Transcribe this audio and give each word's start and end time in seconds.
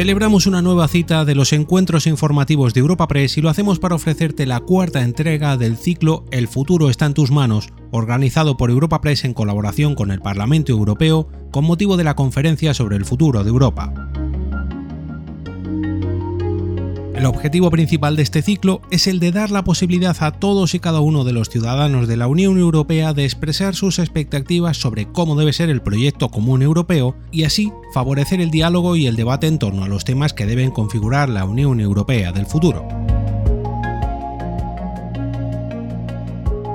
Celebramos 0.00 0.46
una 0.46 0.62
nueva 0.62 0.88
cita 0.88 1.26
de 1.26 1.34
los 1.34 1.52
encuentros 1.52 2.06
informativos 2.06 2.72
de 2.72 2.80
Europa 2.80 3.06
Press 3.06 3.36
y 3.36 3.42
lo 3.42 3.50
hacemos 3.50 3.78
para 3.78 3.96
ofrecerte 3.96 4.46
la 4.46 4.60
cuarta 4.60 5.02
entrega 5.02 5.58
del 5.58 5.76
ciclo 5.76 6.24
El 6.30 6.48
futuro 6.48 6.88
está 6.88 7.04
en 7.04 7.12
tus 7.12 7.30
manos, 7.30 7.68
organizado 7.90 8.56
por 8.56 8.70
Europa 8.70 9.02
Press 9.02 9.26
en 9.26 9.34
colaboración 9.34 9.94
con 9.94 10.10
el 10.10 10.22
Parlamento 10.22 10.72
Europeo 10.72 11.28
con 11.50 11.66
motivo 11.66 11.98
de 11.98 12.04
la 12.04 12.16
conferencia 12.16 12.72
sobre 12.72 12.96
el 12.96 13.04
futuro 13.04 13.44
de 13.44 13.50
Europa. 13.50 13.92
El 17.20 17.26
objetivo 17.26 17.68
principal 17.70 18.16
de 18.16 18.22
este 18.22 18.40
ciclo 18.40 18.80
es 18.90 19.06
el 19.06 19.20
de 19.20 19.30
dar 19.30 19.50
la 19.50 19.62
posibilidad 19.62 20.16
a 20.20 20.32
todos 20.32 20.74
y 20.74 20.80
cada 20.80 21.00
uno 21.00 21.22
de 21.22 21.34
los 21.34 21.50
ciudadanos 21.50 22.08
de 22.08 22.16
la 22.16 22.26
Unión 22.26 22.56
Europea 22.56 23.12
de 23.12 23.26
expresar 23.26 23.74
sus 23.74 23.98
expectativas 23.98 24.78
sobre 24.78 25.04
cómo 25.04 25.36
debe 25.36 25.52
ser 25.52 25.68
el 25.68 25.82
proyecto 25.82 26.30
común 26.30 26.62
europeo 26.62 27.14
y 27.30 27.44
así 27.44 27.74
favorecer 27.92 28.40
el 28.40 28.50
diálogo 28.50 28.96
y 28.96 29.06
el 29.06 29.16
debate 29.16 29.48
en 29.48 29.58
torno 29.58 29.84
a 29.84 29.88
los 29.88 30.06
temas 30.06 30.32
que 30.32 30.46
deben 30.46 30.70
configurar 30.70 31.28
la 31.28 31.44
Unión 31.44 31.78
Europea 31.80 32.32
del 32.32 32.46
futuro. 32.46 32.88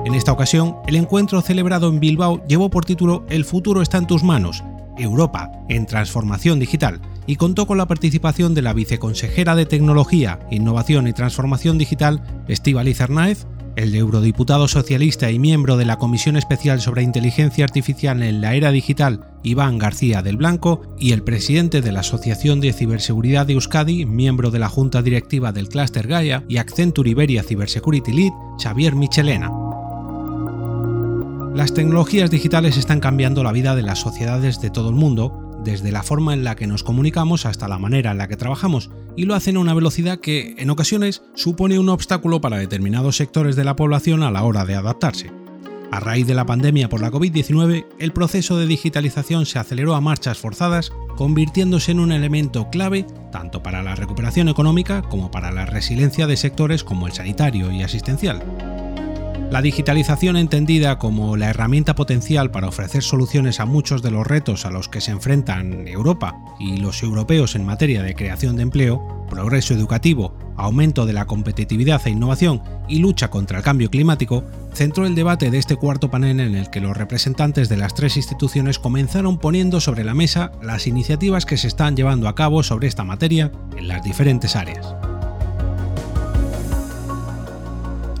En 0.04 0.14
esta 0.14 0.30
ocasión, 0.30 0.76
el 0.86 0.94
encuentro 0.94 1.40
celebrado 1.40 1.88
en 1.88 1.98
Bilbao 1.98 2.46
llevó 2.46 2.70
por 2.70 2.84
título 2.84 3.26
El 3.28 3.44
futuro 3.44 3.82
está 3.82 3.98
en 3.98 4.06
tus 4.06 4.22
manos, 4.22 4.62
Europa 4.96 5.50
en 5.68 5.86
transformación 5.86 6.60
digital, 6.60 7.00
y 7.26 7.36
contó 7.36 7.66
con 7.66 7.78
la 7.78 7.86
participación 7.86 8.54
de 8.54 8.62
la 8.62 8.72
viceconsejera 8.72 9.54
de 9.54 9.66
Tecnología, 9.66 10.40
Innovación 10.50 11.08
y 11.08 11.12
Transformación 11.12 11.78
Digital, 11.78 12.22
Estíbaliz 12.48 13.00
Arnaez, 13.00 13.46
el 13.76 13.94
eurodiputado 13.94 14.68
socialista 14.68 15.30
y 15.30 15.38
miembro 15.38 15.76
de 15.76 15.84
la 15.84 15.98
Comisión 15.98 16.36
Especial 16.36 16.80
sobre 16.80 17.02
Inteligencia 17.02 17.64
Artificial 17.64 18.22
en 18.22 18.40
la 18.40 18.54
Era 18.54 18.70
Digital, 18.70 19.26
Iván 19.42 19.76
García 19.76 20.22
del 20.22 20.38
Blanco, 20.38 20.80
y 20.98 21.12
el 21.12 21.22
presidente 21.22 21.82
de 21.82 21.92
la 21.92 22.00
Asociación 22.00 22.60
de 22.60 22.72
Ciberseguridad 22.72 23.46
de 23.46 23.52
Euskadi, 23.52 24.06
miembro 24.06 24.50
de 24.50 24.60
la 24.60 24.70
Junta 24.70 25.02
Directiva 25.02 25.52
del 25.52 25.68
Cluster 25.68 26.06
Gaia 26.06 26.42
y 26.48 26.56
Accenture 26.56 27.10
Iberia 27.10 27.42
Cybersecurity 27.42 28.12
Lead, 28.12 28.32
Xavier 28.58 28.94
Michelena. 28.94 29.50
Las 31.54 31.74
tecnologías 31.74 32.30
digitales 32.30 32.76
están 32.76 33.00
cambiando 33.00 33.42
la 33.42 33.52
vida 33.52 33.76
de 33.76 33.82
las 33.82 33.98
sociedades 33.98 34.60
de 34.60 34.70
todo 34.70 34.88
el 34.88 34.94
mundo 34.94 35.45
desde 35.66 35.90
la 35.90 36.04
forma 36.04 36.32
en 36.32 36.44
la 36.44 36.54
que 36.54 36.68
nos 36.68 36.84
comunicamos 36.84 37.44
hasta 37.44 37.66
la 37.66 37.78
manera 37.78 38.12
en 38.12 38.18
la 38.18 38.28
que 38.28 38.36
trabajamos, 38.36 38.90
y 39.16 39.24
lo 39.24 39.34
hacen 39.34 39.56
a 39.56 39.60
una 39.60 39.74
velocidad 39.74 40.20
que, 40.20 40.54
en 40.58 40.70
ocasiones, 40.70 41.22
supone 41.34 41.80
un 41.80 41.88
obstáculo 41.88 42.40
para 42.40 42.56
determinados 42.56 43.16
sectores 43.16 43.56
de 43.56 43.64
la 43.64 43.74
población 43.74 44.22
a 44.22 44.30
la 44.30 44.44
hora 44.44 44.64
de 44.64 44.76
adaptarse. 44.76 45.32
A 45.90 45.98
raíz 45.98 46.26
de 46.26 46.34
la 46.34 46.46
pandemia 46.46 46.88
por 46.88 47.00
la 47.00 47.10
COVID-19, 47.10 47.86
el 47.98 48.12
proceso 48.12 48.56
de 48.56 48.66
digitalización 48.66 49.44
se 49.44 49.58
aceleró 49.58 49.96
a 49.96 50.00
marchas 50.00 50.38
forzadas, 50.38 50.92
convirtiéndose 51.16 51.90
en 51.90 52.00
un 52.00 52.12
elemento 52.12 52.70
clave 52.70 53.04
tanto 53.32 53.62
para 53.62 53.82
la 53.82 53.96
recuperación 53.96 54.48
económica 54.48 55.02
como 55.02 55.30
para 55.30 55.50
la 55.50 55.66
resiliencia 55.66 56.28
de 56.28 56.36
sectores 56.36 56.84
como 56.84 57.06
el 57.08 57.12
sanitario 57.12 57.72
y 57.72 57.82
asistencial. 57.82 58.75
La 59.50 59.62
digitalización 59.62 60.36
entendida 60.36 60.98
como 60.98 61.36
la 61.36 61.48
herramienta 61.48 61.94
potencial 61.94 62.50
para 62.50 62.66
ofrecer 62.66 63.02
soluciones 63.02 63.60
a 63.60 63.64
muchos 63.64 64.02
de 64.02 64.10
los 64.10 64.26
retos 64.26 64.66
a 64.66 64.70
los 64.70 64.88
que 64.88 65.00
se 65.00 65.12
enfrentan 65.12 65.86
Europa 65.86 66.36
y 66.58 66.78
los 66.78 67.02
europeos 67.02 67.54
en 67.54 67.64
materia 67.64 68.02
de 68.02 68.16
creación 68.16 68.56
de 68.56 68.64
empleo, 68.64 69.24
progreso 69.30 69.72
educativo, 69.72 70.36
aumento 70.56 71.06
de 71.06 71.12
la 71.12 71.26
competitividad 71.26 72.02
e 72.06 72.10
innovación 72.10 72.60
y 72.88 72.98
lucha 72.98 73.30
contra 73.30 73.58
el 73.58 73.64
cambio 73.64 73.88
climático, 73.88 74.42
centró 74.74 75.06
el 75.06 75.14
debate 75.14 75.50
de 75.50 75.58
este 75.58 75.76
cuarto 75.76 76.10
panel 76.10 76.40
en 76.40 76.56
el 76.56 76.68
que 76.68 76.80
los 76.80 76.96
representantes 76.96 77.68
de 77.68 77.76
las 77.76 77.94
tres 77.94 78.16
instituciones 78.16 78.80
comenzaron 78.80 79.38
poniendo 79.38 79.80
sobre 79.80 80.02
la 80.02 80.14
mesa 80.14 80.52
las 80.60 80.88
iniciativas 80.88 81.46
que 81.46 81.56
se 81.56 81.68
están 81.68 81.96
llevando 81.96 82.28
a 82.28 82.34
cabo 82.34 82.64
sobre 82.64 82.88
esta 82.88 83.04
materia 83.04 83.52
en 83.76 83.86
las 83.86 84.02
diferentes 84.02 84.56
áreas. 84.56 84.94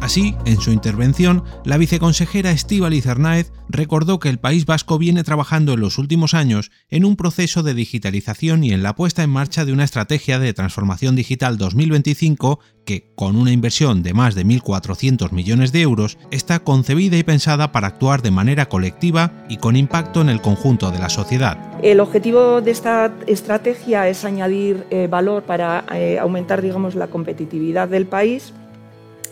Así, 0.06 0.36
en 0.44 0.60
su 0.60 0.70
intervención, 0.70 1.42
la 1.64 1.78
viceconsejera 1.78 2.52
Estíbaliz 2.52 3.08
Arnaez 3.08 3.50
recordó 3.68 4.20
que 4.20 4.28
el 4.28 4.38
País 4.38 4.64
Vasco 4.64 4.98
viene 4.98 5.24
trabajando 5.24 5.72
en 5.72 5.80
los 5.80 5.98
últimos 5.98 6.32
años 6.32 6.70
en 6.90 7.04
un 7.04 7.16
proceso 7.16 7.64
de 7.64 7.74
digitalización 7.74 8.62
y 8.62 8.70
en 8.70 8.84
la 8.84 8.94
puesta 8.94 9.24
en 9.24 9.30
marcha 9.30 9.64
de 9.64 9.72
una 9.72 9.82
estrategia 9.82 10.38
de 10.38 10.54
transformación 10.54 11.16
digital 11.16 11.58
2025 11.58 12.60
que, 12.84 13.12
con 13.16 13.34
una 13.34 13.50
inversión 13.50 14.04
de 14.04 14.14
más 14.14 14.36
de 14.36 14.46
1.400 14.46 15.32
millones 15.32 15.72
de 15.72 15.82
euros, 15.82 16.18
está 16.30 16.60
concebida 16.60 17.16
y 17.16 17.24
pensada 17.24 17.72
para 17.72 17.88
actuar 17.88 18.22
de 18.22 18.30
manera 18.30 18.68
colectiva 18.68 19.32
y 19.48 19.56
con 19.56 19.74
impacto 19.74 20.20
en 20.20 20.28
el 20.28 20.40
conjunto 20.40 20.92
de 20.92 21.00
la 21.00 21.08
sociedad. 21.08 21.58
El 21.82 21.98
objetivo 21.98 22.60
de 22.60 22.70
esta 22.70 23.12
estrategia 23.26 24.08
es 24.08 24.24
añadir 24.24 24.86
eh, 24.90 25.08
valor 25.10 25.42
para 25.42 25.84
eh, 25.92 26.20
aumentar 26.20 26.62
digamos, 26.62 26.94
la 26.94 27.08
competitividad 27.08 27.88
del 27.88 28.06
país 28.06 28.52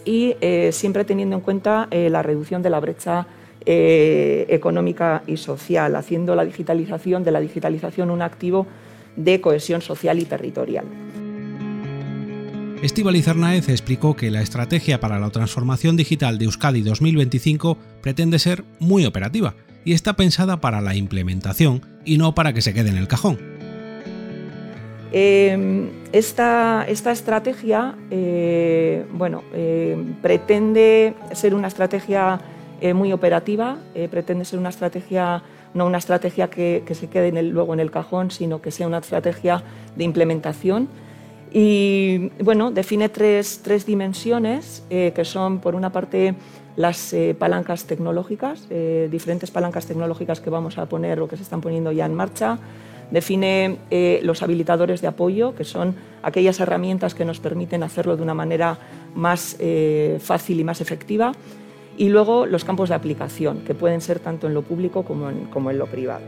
y 0.05 0.37
eh, 0.41 0.71
siempre 0.73 1.05
teniendo 1.05 1.37
en 1.37 1.43
cuenta 1.43 1.89
eh, 1.91 2.11
la 2.11 2.23
reducción 2.23 2.63
de 2.63 2.71
la 2.71 2.81
brecha 2.81 3.27
eh, 3.67 4.47
económica 4.49 5.23
y 5.27 5.37
social, 5.37 5.97
haciendo 5.97 6.35
la 6.35 6.45
digitalización 6.45 7.25
de 7.25 7.31
la 7.31 7.41
digitalización 7.41 8.11
un 8.11 8.23
activo 8.23 8.67
de 9.17 9.41
cohesión 9.41 9.81
social 9.81 10.19
y 10.19 10.25
territorial. 10.25 10.85
Estíbaliz 12.83 13.27
Arnaez 13.29 13.71
explicó 13.71 14.15
que 14.15 14.31
la 14.31 14.43
estrategia 14.43 15.01
para 15.01 15.19
la 15.19 15.31
transformación 15.31 15.97
digital 15.97 16.37
de 16.37 16.45
Euskadi 16.45 16.83
2025 16.83 17.79
pretende 18.03 18.39
ser 18.39 18.65
muy 18.79 19.07
operativa 19.07 19.55
y 19.87 19.95
está 19.95 20.17
pensada 20.17 20.61
para 20.61 20.83
la 20.83 20.95
implementación 20.95 21.81
y 22.05 22.19
no 22.19 22.35
para 22.35 22.53
que 22.53 22.61
se 22.61 22.75
quede 22.75 22.91
en 22.91 22.99
el 22.99 23.09
cajón. 23.09 23.54
Em, 25.17 25.91
esta, 26.11 26.85
estrategia 26.89 27.95
eh, 28.11 29.07
bueno, 29.13 29.45
eh, 29.55 29.97
pretende 30.21 31.15
ser 31.31 31.55
una 31.55 31.69
estrategia 31.69 32.41
eh, 32.81 32.95
muy 32.95 33.13
operativa, 33.13 33.77
pretende 34.11 34.45
ser 34.45 34.59
una 34.59 34.71
estrategia, 34.71 35.41
no 35.73 35.87
una 35.87 35.99
estrategia 35.99 36.51
que, 36.51 36.83
se 36.95 37.07
quede 37.07 37.31
luego 37.45 37.75
en 37.75 37.79
el 37.79 37.93
cajón, 37.93 38.33
sino 38.33 38.61
que 38.61 38.73
sea 38.73 38.89
una 38.89 38.99
estrategia 38.99 39.63
de 39.95 40.03
implementación. 40.03 40.89
Y 41.53 42.33
bueno, 42.43 42.73
define 42.73 43.09
tres, 43.09 43.61
tres 43.63 43.87
dimensiones 43.87 44.83
que 44.91 45.25
son, 45.25 45.61
por 45.61 45.77
una 45.77 45.93
parte, 45.93 46.35
las 46.75 47.15
palancas 47.39 47.85
tecnológicas, 47.85 48.69
diferentes 48.69 49.53
palancas 49.53 49.87
tecnológicas 49.87 50.41
que 50.41 50.51
vamos 50.51 50.77
a 50.77 50.87
poner 50.87 51.21
o 51.21 51.29
que 51.29 51.37
se 51.37 51.45
están 51.45 51.61
poniendo 51.61 51.93
ya 51.93 52.05
en 52.05 52.15
marcha 52.15 52.59
define 53.11 53.79
eh, 53.91 54.21
los 54.23 54.43
habilitadores 54.43 55.01
de 55.01 55.09
apoyo, 55.09 55.55
que 55.55 55.65
son 55.65 55.95
aquellas 56.23 56.61
herramientas 56.61 57.15
que 57.15 57.25
nos 57.25 57.41
permiten 57.41 57.83
hacerlo 57.83 58.17
de 58.17 58.23
una 58.23 58.35
manera 58.35 58.79
más 59.15 59.57
eh, 59.59 60.19
fácil 60.21 60.61
y 60.61 60.65
más 60.65 60.81
efectiva, 60.81 61.33
y 61.97 62.09
luego 62.09 62.47
los 62.47 62.65
campos 62.65 62.89
de 62.89 62.97
aplicación, 62.97 63.61
que 63.61 63.75
pueden 63.75 64.01
ser 64.01 64.19
tanto 64.19 64.47
en 64.47 64.55
lo 64.55 64.63
público 64.63 65.05
como 65.05 65.31
en, 65.31 65.45
como 65.47 65.71
en 65.71 65.79
lo 65.79 65.87
privado. 65.87 66.25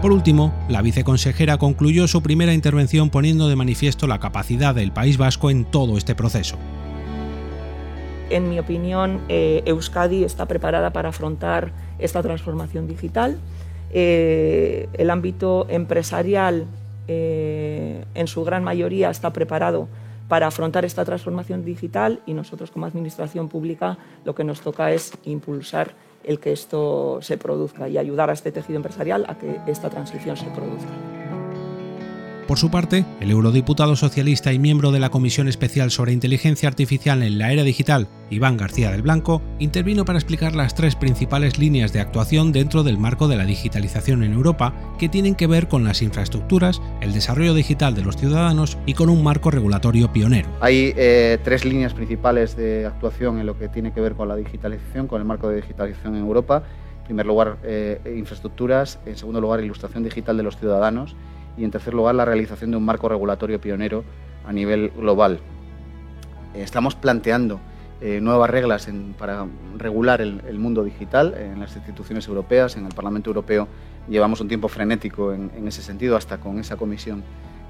Por 0.00 0.12
último, 0.12 0.52
la 0.68 0.82
viceconsejera 0.82 1.56
concluyó 1.56 2.06
su 2.06 2.22
primera 2.22 2.52
intervención 2.52 3.08
poniendo 3.08 3.48
de 3.48 3.56
manifiesto 3.56 4.06
la 4.06 4.20
capacidad 4.20 4.74
del 4.74 4.92
País 4.92 5.16
Vasco 5.16 5.50
en 5.50 5.64
todo 5.64 5.96
este 5.96 6.14
proceso. 6.14 6.58
En 8.28 8.50
mi 8.50 8.58
opinión, 8.58 9.22
eh, 9.28 9.62
Euskadi 9.64 10.24
está 10.24 10.46
preparada 10.46 10.92
para 10.92 11.10
afrontar 11.10 11.72
esta 11.98 12.22
transformación 12.22 12.86
digital 12.86 13.38
eh, 13.96 14.88
el 14.94 15.08
ámbito 15.08 15.66
empresarial 15.68 16.66
eh, 17.06 18.04
en 18.14 18.26
su 18.26 18.42
gran 18.42 18.64
mayoría 18.64 19.08
está 19.08 19.32
preparado 19.32 19.86
para 20.26 20.48
afrontar 20.48 20.84
esta 20.84 21.04
transformación 21.04 21.64
digital 21.64 22.20
y 22.26 22.34
nosotros 22.34 22.72
como 22.72 22.86
Administración 22.86 23.48
Pública 23.48 23.96
lo 24.24 24.34
que 24.34 24.42
nos 24.42 24.62
toca 24.62 24.90
es 24.90 25.12
impulsar 25.24 25.92
el 26.24 26.40
que 26.40 26.52
esto 26.52 27.20
se 27.22 27.38
produzca 27.38 27.88
y 27.88 27.96
ayudar 27.96 28.30
a 28.30 28.32
este 28.32 28.50
tejido 28.50 28.78
empresarial 28.78 29.26
a 29.28 29.38
que 29.38 29.60
esta 29.68 29.90
transición 29.90 30.36
se 30.36 30.46
produzca. 30.46 31.13
Por 32.46 32.58
su 32.58 32.70
parte, 32.70 33.06
el 33.20 33.30
eurodiputado 33.30 33.96
socialista 33.96 34.52
y 34.52 34.58
miembro 34.58 34.92
de 34.92 35.00
la 35.00 35.08
Comisión 35.08 35.48
Especial 35.48 35.90
sobre 35.90 36.12
Inteligencia 36.12 36.68
Artificial 36.68 37.22
en 37.22 37.38
la 37.38 37.50
Era 37.50 37.62
Digital, 37.62 38.06
Iván 38.28 38.58
García 38.58 38.90
del 38.90 39.00
Blanco, 39.00 39.40
intervino 39.58 40.04
para 40.04 40.18
explicar 40.18 40.54
las 40.54 40.74
tres 40.74 40.94
principales 40.94 41.58
líneas 41.58 41.94
de 41.94 42.00
actuación 42.00 42.52
dentro 42.52 42.82
del 42.82 42.98
marco 42.98 43.28
de 43.28 43.36
la 43.36 43.46
digitalización 43.46 44.22
en 44.22 44.34
Europa 44.34 44.74
que 44.98 45.08
tienen 45.08 45.36
que 45.36 45.46
ver 45.46 45.68
con 45.68 45.84
las 45.84 46.02
infraestructuras, 46.02 46.82
el 47.00 47.14
desarrollo 47.14 47.54
digital 47.54 47.94
de 47.94 48.02
los 48.02 48.18
ciudadanos 48.18 48.76
y 48.84 48.92
con 48.92 49.08
un 49.08 49.24
marco 49.24 49.50
regulatorio 49.50 50.12
pionero. 50.12 50.50
Hay 50.60 50.92
eh, 50.98 51.38
tres 51.44 51.64
líneas 51.64 51.94
principales 51.94 52.56
de 52.56 52.84
actuación 52.84 53.38
en 53.38 53.46
lo 53.46 53.58
que 53.58 53.68
tiene 53.68 53.94
que 53.94 54.02
ver 54.02 54.12
con 54.12 54.28
la 54.28 54.36
digitalización, 54.36 55.06
con 55.06 55.18
el 55.18 55.26
marco 55.26 55.48
de 55.48 55.56
digitalización 55.56 56.14
en 56.16 56.20
Europa. 56.20 56.62
En 56.98 57.04
primer 57.04 57.24
lugar, 57.24 57.56
eh, 57.64 58.00
infraestructuras, 58.16 58.98
en 59.06 59.16
segundo 59.16 59.40
lugar, 59.40 59.64
ilustración 59.64 60.04
digital 60.04 60.36
de 60.36 60.42
los 60.42 60.58
ciudadanos 60.58 61.16
y 61.56 61.64
en 61.64 61.70
tercer 61.70 61.94
lugar 61.94 62.14
la 62.14 62.24
realización 62.24 62.70
de 62.70 62.76
un 62.76 62.84
marco 62.84 63.08
regulatorio 63.08 63.60
pionero 63.60 64.04
a 64.46 64.52
nivel 64.52 64.90
global. 64.90 65.40
Estamos 66.54 66.94
planteando 66.94 67.60
eh, 68.00 68.20
nuevas 68.20 68.50
reglas 68.50 68.88
para 69.18 69.46
regular 69.78 70.20
el, 70.20 70.58
mundo 70.58 70.84
digital 70.84 71.34
en 71.34 71.60
las 71.60 71.74
instituciones 71.76 72.26
europeas, 72.28 72.76
en 72.76 72.86
el 72.86 72.94
Parlamento 72.94 73.30
Europeo 73.30 73.68
llevamos 74.08 74.40
un 74.40 74.48
tiempo 74.48 74.68
frenético 74.68 75.32
en, 75.32 75.50
en 75.56 75.66
ese 75.66 75.80
sentido, 75.80 76.16
hasta 76.16 76.38
con 76.38 76.58
esa 76.58 76.76
comisión 76.76 77.24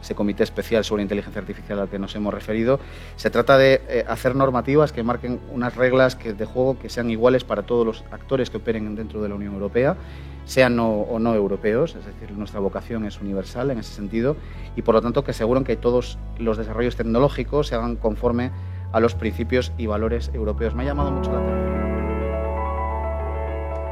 ese 0.05 0.15
comité 0.15 0.45
especial 0.45 0.85
sobre 0.85 1.03
inteligencia 1.03 1.41
artificial 1.41 1.81
al 1.81 1.89
que 1.89 1.99
nos 1.99 2.15
hemos 2.15 2.33
referido. 2.33 2.79
Se 3.17 3.31
trata 3.31 3.59
de 3.59 3.81
eh, 3.89 4.05
hacer 4.07 4.37
normativas 4.37 4.93
que 4.93 5.03
marquen 5.03 5.41
unas 5.51 5.75
reglas 5.75 6.15
que, 6.15 6.35
de 6.35 6.45
juego 6.45 6.79
que 6.79 6.89
sean 6.89 7.11
iguales 7.11 7.43
para 7.43 7.63
todos 7.63 7.87
los 7.87 8.05
actores 8.13 8.51
que 8.51 8.59
operen 8.59 8.95
dentro 8.95 9.23
de 9.23 9.29
la 9.29 9.35
Unión 9.35 9.55
Europea, 9.55 9.97
sean 10.45 10.79
o 10.79 11.19
no 11.19 11.35
europeos, 11.35 11.97
es 11.97 12.05
decir, 12.05 12.37
nuestra 12.37 12.61
vocación 12.61 13.07
es 13.07 13.19
universal 13.19 13.71
en 13.71 13.79
ese 13.79 13.95
sentido, 13.95 14.37
y 14.77 14.83
por 14.83 14.95
lo 14.95 15.01
tanto 15.01 15.25
que 15.25 15.31
aseguren 15.31 15.65
que 15.65 15.77
todos 15.77 16.19
los 16.39 16.59
desarrollos 16.59 16.97
tecnológicos 16.97 17.69
se 17.69 17.75
hagan 17.77 17.97
conforme 17.97 18.51
a 18.93 19.01
los 19.01 19.15
principios 19.15 19.73
y 19.79 19.87
valores 19.87 20.31
europeos. 20.35 20.75
Me 20.75 20.83
ha 20.83 20.87
llamado 20.87 21.11
mucho 21.11 21.33
la 21.33 21.39
atención. 21.39 21.75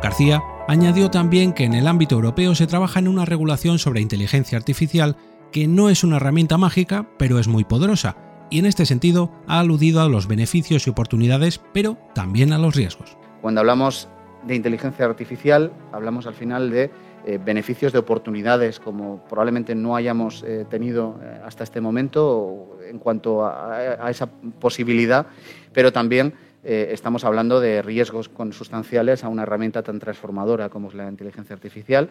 García 0.02 0.42
añadió 0.68 1.10
también 1.10 1.52
que 1.52 1.64
en 1.64 1.74
el 1.74 1.86
ámbito 1.86 2.16
europeo 2.16 2.54
se 2.54 2.66
trabaja 2.66 2.98
en 2.98 3.08
una 3.08 3.24
regulación 3.24 3.78
sobre 3.78 4.00
inteligencia 4.00 4.58
artificial 4.58 5.16
que 5.52 5.68
no 5.68 5.90
es 5.90 6.02
una 6.02 6.16
herramienta 6.16 6.58
mágica, 6.58 7.06
pero 7.18 7.38
es 7.38 7.46
muy 7.46 7.64
poderosa, 7.64 8.16
y 8.50 8.58
en 8.58 8.66
este 8.66 8.84
sentido 8.86 9.30
ha 9.46 9.60
aludido 9.60 10.02
a 10.02 10.08
los 10.08 10.26
beneficios 10.26 10.86
y 10.86 10.90
oportunidades, 10.90 11.60
pero 11.72 11.96
también 12.14 12.52
a 12.52 12.58
los 12.58 12.74
riesgos. 12.74 13.16
Cuando 13.40 13.60
hablamos 13.60 14.08
de 14.44 14.54
inteligencia 14.56 15.04
artificial, 15.04 15.72
hablamos 15.92 16.26
al 16.26 16.34
final 16.34 16.70
de 16.70 16.90
eh, 17.24 17.38
beneficios 17.42 17.92
de 17.92 18.00
oportunidades 18.00 18.80
como 18.80 19.24
probablemente 19.28 19.76
no 19.76 19.94
hayamos 19.94 20.42
eh, 20.42 20.66
tenido 20.68 21.20
eh, 21.22 21.40
hasta 21.44 21.62
este 21.62 21.80
momento 21.80 22.78
en 22.84 22.98
cuanto 22.98 23.46
a, 23.46 24.10
esa 24.10 24.26
posibilidad, 24.26 25.26
pero 25.72 25.92
también 25.92 26.34
estamos 26.64 27.24
hablando 27.24 27.58
de 27.58 27.82
riesgos 27.82 28.28
consustanciales 28.28 29.24
a 29.24 29.28
una 29.28 29.42
herramienta 29.42 29.82
tan 29.82 29.98
transformadora 29.98 30.68
como 30.68 30.88
es 30.88 30.94
la 30.94 31.08
inteligencia 31.08 31.54
artificial, 31.54 32.08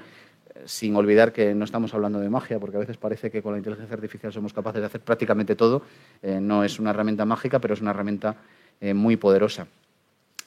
sin 0.65 0.95
olvidar 0.95 1.31
que 1.31 1.53
no 1.53 1.65
estamos 1.65 1.93
hablando 1.93 2.19
de 2.19 2.29
magia, 2.29 2.59
porque 2.59 2.77
a 2.77 2.79
veces 2.79 2.97
parece 2.97 3.31
que 3.31 3.41
con 3.41 3.53
la 3.53 3.57
inteligencia 3.57 3.93
artificial 3.93 4.31
somos 4.31 4.53
capaces 4.53 4.81
de 4.81 4.87
hacer 4.87 5.01
prácticamente 5.01 5.55
todo. 5.55 5.81
Eh, 6.21 6.39
no 6.41 6.63
es 6.63 6.79
una 6.79 6.91
herramienta 6.91 7.25
mágica, 7.25 7.59
pero 7.59 7.73
es 7.73 7.81
una 7.81 7.91
herramienta 7.91 8.35
eh, 8.79 8.93
muy 8.93 9.17
poderosa. 9.17 9.67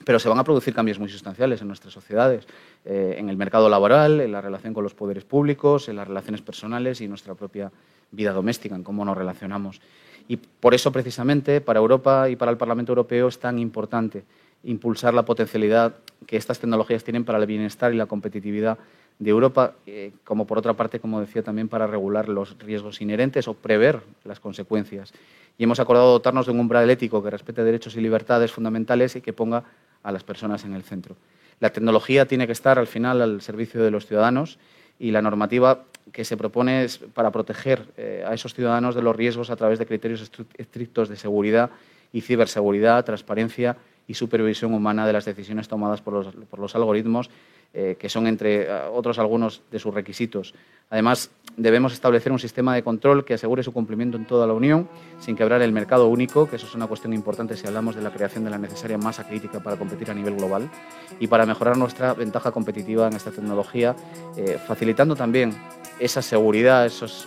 Pero 0.05 0.19
se 0.19 0.28
van 0.28 0.38
a 0.38 0.44
producir 0.44 0.75
cambios 0.75 0.99
muy 0.99 1.08
sustanciales 1.08 1.61
en 1.61 1.69
nuestras 1.69 1.93
sociedades, 1.93 2.46
eh, 2.84 3.14
en 3.19 3.28
el 3.28 3.37
mercado 3.37 3.69
laboral, 3.69 4.20
en 4.20 4.32
la 4.32 4.40
relación 4.40 4.75
con 4.75 4.82
los 4.82 4.94
poderes 4.94 5.25
públicos, 5.25 5.88
en 5.88 5.96
las 5.96 6.08
relaciones 6.08 6.43
personales 6.43 7.00
y 7.00 7.08
nuestra 7.08 7.34
propia 7.34 7.70
vida 8.11 8.32
doméstica, 8.32 8.75
en 8.75 8.82
cómo 8.82 9.05
nos 9.05 9.16
relacionamos. 9.16 9.81
Y 10.28 10.37
por 10.37 10.75
eso, 10.75 10.90
precisamente, 10.93 11.61
para 11.61 11.81
Europa 11.81 12.28
y 12.28 12.37
para 12.37 12.50
el 12.50 12.56
Parlamento 12.56 12.93
Europeo 12.93 13.28
es 13.28 13.38
tan 13.38 13.58
importante 13.58 14.25
impulsar 14.64 15.14
la 15.14 15.25
potencialidad 15.25 15.94
que 16.26 16.37
estas 16.37 16.58
tecnologías 16.58 17.05
tienen 17.05 17.25
para 17.25 17.38
el 17.38 17.46
bienestar 17.46 17.93
y 17.93 17.96
la 17.96 18.06
competitividad 18.06 18.78
de 19.19 19.31
Europa, 19.31 19.75
eh, 19.87 20.12
como 20.25 20.46
por 20.46 20.58
otra 20.58 20.75
parte, 20.75 21.00
como 21.00 21.20
decía 21.20 21.43
también, 21.43 21.69
para 21.69 21.87
regular 21.87 22.28
los 22.28 22.58
riesgos 22.58 23.00
inherentes 23.00 23.46
o 23.49 23.55
prever 23.55 24.00
las 24.25 24.40
consecuencias. 24.40 25.12
Y 25.56 25.64
hemos 25.64 25.78
acordado 25.78 26.11
dotarnos 26.11 26.46
de 26.46 26.52
un 26.52 26.61
umbral 26.61 26.90
ético 26.90 27.22
que 27.22 27.31
respete 27.31 27.62
derechos 27.62 27.96
y 27.96 28.00
libertades 28.00 28.52
fundamentales 28.52 29.14
y 29.16 29.20
que 29.20 29.32
ponga 29.32 29.64
a 30.02 30.12
las 30.12 30.25
personas 30.25 30.64
en 30.64 30.75
el 30.75 30.82
centro. 30.82 31.16
La 31.61 31.70
tecnología 31.70 32.26
tiene 32.26 32.46
que 32.46 32.52
estar 32.52 32.78
al 32.78 32.88
final 32.88 33.22
al 33.22 33.40
servicio 33.40 33.82
de 33.82 33.90
los 33.90 34.06
ciudadanos 34.06 34.58
y 34.99 35.12
la 35.12 35.22
normativa 35.22 35.84
que 36.12 36.25
se 36.25 36.37
propone 36.37 36.84
es 36.84 36.99
para 36.99 37.31
proteger 37.31 37.87
eh, 37.96 38.25
a 38.26 38.34
esos 38.34 38.55
ciudadanos 38.55 38.94
de 38.94 39.02
los 39.02 39.16
riesgos 39.16 39.50
a 39.50 39.56
través 39.56 39.78
de 39.78 39.87
criterios 39.87 40.31
estrictos 40.58 41.08
de 41.08 41.16
seguridad 41.16 41.70
y 42.12 42.20
ciberseguridad, 42.20 43.05
transparencia 43.05 43.76
y 44.06 44.14
supervisión 44.14 44.75
humana 44.75 45.06
de 45.06 45.12
las 45.12 45.25
decisiones 45.25 45.69
tomadas 45.69 46.02
por 46.02 46.14
los, 46.14 46.34
por 46.50 46.58
los 46.58 46.75
algoritmos 46.75 47.31
eh, 47.76 47.97
que 47.99 48.09
son 48.09 48.29
entre 48.29 48.62
eh, 48.62 48.69
otros 48.93 49.19
algunos 49.19 49.62
de 49.73 49.81
sus 49.81 49.93
requisitos. 49.93 50.55
Además, 50.91 51.32
debemos 51.56 51.93
establecer 51.93 52.31
un 52.31 52.38
sistema 52.38 52.73
de 52.73 52.85
control 52.85 53.25
que 53.25 53.35
asegure 53.35 53.65
su 53.65 53.73
cumplimiento 53.73 54.17
en 54.17 54.26
toda 54.26 54.47
la 54.47 54.53
Unión, 54.53 54.88
sin 55.19 55.35
quebrar 55.35 55.61
el 55.61 55.73
mercado 55.73 56.06
único, 56.06 56.49
que 56.49 56.55
eso 56.55 56.67
es 56.69 56.75
una 56.76 56.87
cuestión 56.87 57.12
importante 57.12 57.56
si 57.56 57.67
hablamos 57.67 57.97
de 57.97 58.03
la 58.03 58.12
creación 58.12 58.44
de 58.44 58.50
la 58.50 58.59
necesaria 58.59 58.97
masa 58.97 59.26
crítica 59.26 59.59
para 59.59 59.76
competir 59.76 60.09
a 60.09 60.15
nivel 60.15 60.37
global, 60.37 60.71
y 61.19 61.26
para 61.26 61.47
mejorar 61.47 61.76
nuestra 61.76 62.15
ventaja 62.15 62.53
competitiva 62.53 63.09
en 63.09 63.15
esta 63.15 63.32
tecnología, 63.32 63.97
eh, 64.37 64.56
facilitando 64.65 65.17
también 65.17 65.53
esa 65.99 66.23
seguridad, 66.23 66.87
esos, 66.87 67.26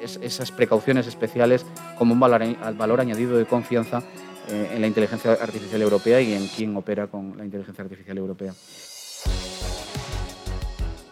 esas 0.00 0.52
precauciones 0.52 1.08
especiales 1.08 1.66
como 1.96 2.14
un 2.14 2.20
valor, 2.20 2.44
valor 2.76 3.00
añadido 3.00 3.36
de 3.36 3.44
confianza 3.44 4.04
en 4.48 4.80
la 4.80 4.86
inteligencia 4.86 5.32
artificial 5.32 5.82
europea 5.82 6.20
y 6.20 6.32
en 6.32 6.46
quién 6.46 6.76
opera 6.76 7.08
con 7.08 7.36
la 7.36 7.44
inteligencia 7.44 7.82
artificial 7.82 8.18
europea. 8.18 8.52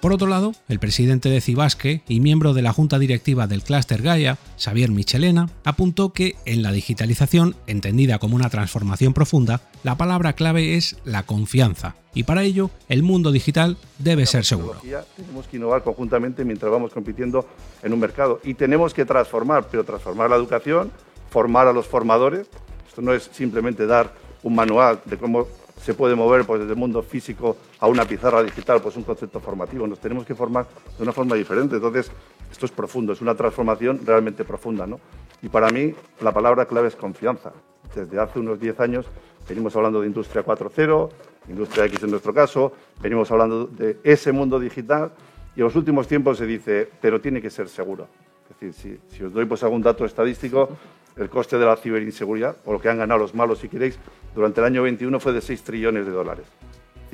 Por 0.07 0.13
otro 0.13 0.29
lado, 0.29 0.53
el 0.69 0.79
presidente 0.79 1.29
de 1.29 1.41
Cibasque 1.41 2.03
y 2.07 2.21
miembro 2.21 2.55
de 2.55 2.63
la 2.63 2.73
junta 2.73 3.01
directiva 3.01 3.49
del 3.49 3.65
clúster 3.65 4.03
Gaia, 4.03 4.39
Xavier 4.57 4.93
Michelena, 4.93 5.51
apuntó 5.65 6.13
que 6.13 6.37
en 6.45 6.63
la 6.63 6.71
digitalización, 6.71 7.57
entendida 7.67 8.21
como 8.21 8.37
una 8.37 8.49
transformación 8.49 9.15
profunda, 9.15 9.63
la 9.83 9.97
palabra 9.97 10.35
clave 10.35 10.77
es 10.77 10.97
la 11.05 11.25
confianza, 11.25 11.97
y 12.15 12.23
para 12.23 12.45
ello 12.45 12.71
el 12.89 13.03
mundo 13.03 13.33
digital 13.33 13.79
debe 13.99 14.27
ser 14.27 14.45
seguro. 14.45 14.79
Tenemos 15.17 15.49
que 15.49 15.57
innovar 15.57 15.83
conjuntamente 15.83 16.45
mientras 16.45 16.71
vamos 16.71 16.93
compitiendo 16.93 17.45
en 17.83 17.93
un 17.93 17.99
mercado 17.99 18.39
y 18.45 18.55
tenemos 18.55 18.95
que 18.95 19.05
transformar, 19.05 19.67
pero 19.69 19.83
transformar 19.83 20.31
la 20.31 20.37
educación, 20.37 20.93
formar 21.31 21.67
a 21.67 21.73
los 21.73 21.89
formadores. 21.89 22.47
Esto 22.87 23.03
no 23.03 23.13
es 23.13 23.29
simplemente 23.33 23.87
dar 23.87 24.15
un 24.45 24.55
manual 24.55 25.01
de 25.05 25.19
cómo 25.19 25.49
se 25.85 25.95
puede 25.95 26.15
mover 26.15 26.45
pues, 26.45 26.61
desde 26.61 26.75
el 26.75 26.79
mundo 26.79 27.03
físico 27.03 27.57
a 27.81 27.89
una 27.89 28.05
pizarra 28.05 28.43
digital, 28.43 28.81
pues 28.81 28.97
un 28.97 29.03
concepto 29.03 29.41
formativo. 29.41 29.87
Nos 29.87 29.99
tenemos 29.99 30.25
que 30.25 30.35
formar 30.35 30.67
de 30.97 31.03
una 31.03 31.13
forma 31.13 31.37
diferente. 31.37 31.77
Entonces, 31.77 32.11
esto 32.51 32.67
es 32.67 32.73
profundo, 32.73 33.13
es 33.13 33.21
una 33.21 33.35
transformación 33.35 34.01
realmente 34.05 34.45
profunda. 34.45 34.87
¿no? 34.87 35.01
Y 35.43 35.49
para 35.49 35.69
mí, 35.71 35.95
la 36.21 36.33
palabra 36.33 36.67
clave 36.67 36.89
es 36.89 36.97
confianza. 36.97 37.53
Desde 37.95 38.19
hace 38.19 38.39
unos 38.39 38.59
10 38.59 38.81
años 38.81 39.07
venimos 39.49 39.77
hablando 39.77 40.01
de 40.01 40.09
Industria 40.09 40.45
4.0, 40.45 41.11
Industria 41.49 41.85
X 41.85 42.03
en 42.03 42.11
nuestro 42.11 42.35
caso, 42.35 42.73
venimos 43.01 43.31
hablando 43.31 43.67
de 43.67 43.99
ese 44.03 44.33
mundo 44.33 44.59
digital 44.59 45.13
y 45.55 45.61
en 45.61 45.65
los 45.65 45.77
últimos 45.77 46.09
tiempos 46.09 46.39
se 46.39 46.47
dice, 46.47 46.89
pero 47.01 47.21
tiene 47.21 47.41
que 47.41 47.51
ser 47.51 47.69
seguro. 47.69 48.09
Es 48.51 48.61
decir, 48.61 49.01
si, 49.09 49.23
os 49.23 49.33
doy 49.33 49.45
pues, 49.45 49.63
algún 49.63 49.83
dato 49.83 50.05
estadístico, 50.05 50.69
el 51.17 51.31
coste 51.31 51.59
de 51.59 51.65
la 51.65 51.77
ciberinseguridad, 51.77 52.57
o 52.65 52.73
lo 52.73 52.81
que 52.81 52.89
han 52.89 52.99
ganado 52.99 53.21
los 53.21 53.35
malos 53.35 53.59
si 53.59 53.69
queréis, 53.69 53.99
durante 54.35 54.61
el 54.61 54.67
año 54.67 54.83
21 54.83 55.19
fue 55.19 55.33
de 55.33 55.41
6 55.41 55.63
trillones 55.63 56.07
de 56.07 56.13
dólares. 56.13 56.47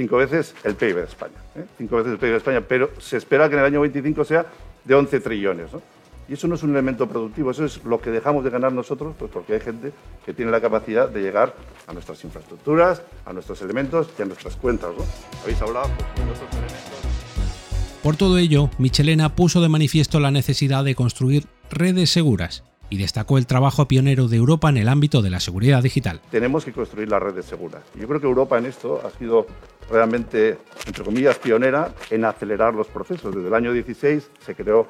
Cinco 0.02 0.16
veces 0.16 0.52
el 0.64 0.74
PIB 0.74 0.96
de 0.96 1.04
España. 1.04 1.36
¿eh? 1.54 1.64
Cinco 1.78 1.94
veces 1.94 2.14
el 2.14 2.18
PIB 2.18 2.30
de 2.30 2.36
España, 2.38 2.60
pero 2.60 2.90
se 2.98 3.18
espera 3.18 3.48
que 3.48 3.54
en 3.54 3.60
el 3.60 3.66
año 3.66 3.80
25 3.82 4.24
sea 4.24 4.44
de 4.84 4.94
11 4.96 5.20
trillones. 5.20 5.70
Y 6.28 6.32
eso 6.32 6.48
no 6.48 6.56
es 6.56 6.62
un 6.64 6.70
elemento 6.70 7.08
productivo, 7.08 7.52
eso 7.52 7.64
es 7.64 7.84
lo 7.84 8.00
que 8.00 8.10
dejamos 8.10 8.42
de 8.42 8.50
ganar 8.50 8.72
nosotros, 8.72 9.14
pues 9.16 9.30
porque 9.30 9.54
hay 9.54 9.60
gente 9.60 9.92
que 10.26 10.34
tiene 10.34 10.50
la 10.50 10.60
capacidad 10.60 11.08
de 11.08 11.22
llegar 11.22 11.54
a 11.86 11.92
nuestras 11.92 12.24
infraestructuras, 12.24 13.02
a 13.24 13.32
nuestros 13.32 13.62
elementos 13.62 14.08
y 14.18 14.22
a 14.22 14.24
nuestras 14.24 14.56
cuentas. 14.56 14.90
Habéis 15.44 15.62
hablado 15.62 15.88
pues, 15.96 16.26
de 16.26 16.32
otros 16.32 16.50
elementos. 16.50 16.80
Por 18.02 18.16
todo 18.16 18.38
ello, 18.38 18.70
Michelena 18.78 19.36
puso 19.36 19.60
de 19.60 19.68
manifiesto 19.68 20.18
la 20.18 20.32
necesidad 20.32 20.82
de 20.82 20.96
construir 20.96 21.46
redes 21.70 22.10
seguras 22.10 22.64
y 22.92 22.98
destacó 22.98 23.38
el 23.38 23.46
trabajo 23.46 23.88
pionero 23.88 24.28
de 24.28 24.36
Europa 24.36 24.68
en 24.68 24.76
el 24.76 24.86
ámbito 24.86 25.22
de 25.22 25.30
la 25.30 25.40
seguridad 25.40 25.82
digital. 25.82 26.20
Tenemos 26.30 26.66
que 26.66 26.72
construir 26.72 27.08
las 27.08 27.22
redes 27.22 27.46
seguras. 27.46 27.80
Yo 27.98 28.06
creo 28.06 28.20
que 28.20 28.26
Europa 28.26 28.58
en 28.58 28.66
esto 28.66 29.00
ha 29.02 29.08
sido 29.18 29.46
realmente, 29.90 30.58
entre 30.86 31.02
comillas, 31.02 31.38
pionera 31.38 31.94
en 32.10 32.26
acelerar 32.26 32.74
los 32.74 32.88
procesos. 32.88 33.34
Desde 33.34 33.48
el 33.48 33.54
año 33.54 33.72
16 33.72 34.30
se 34.44 34.54
creó 34.54 34.88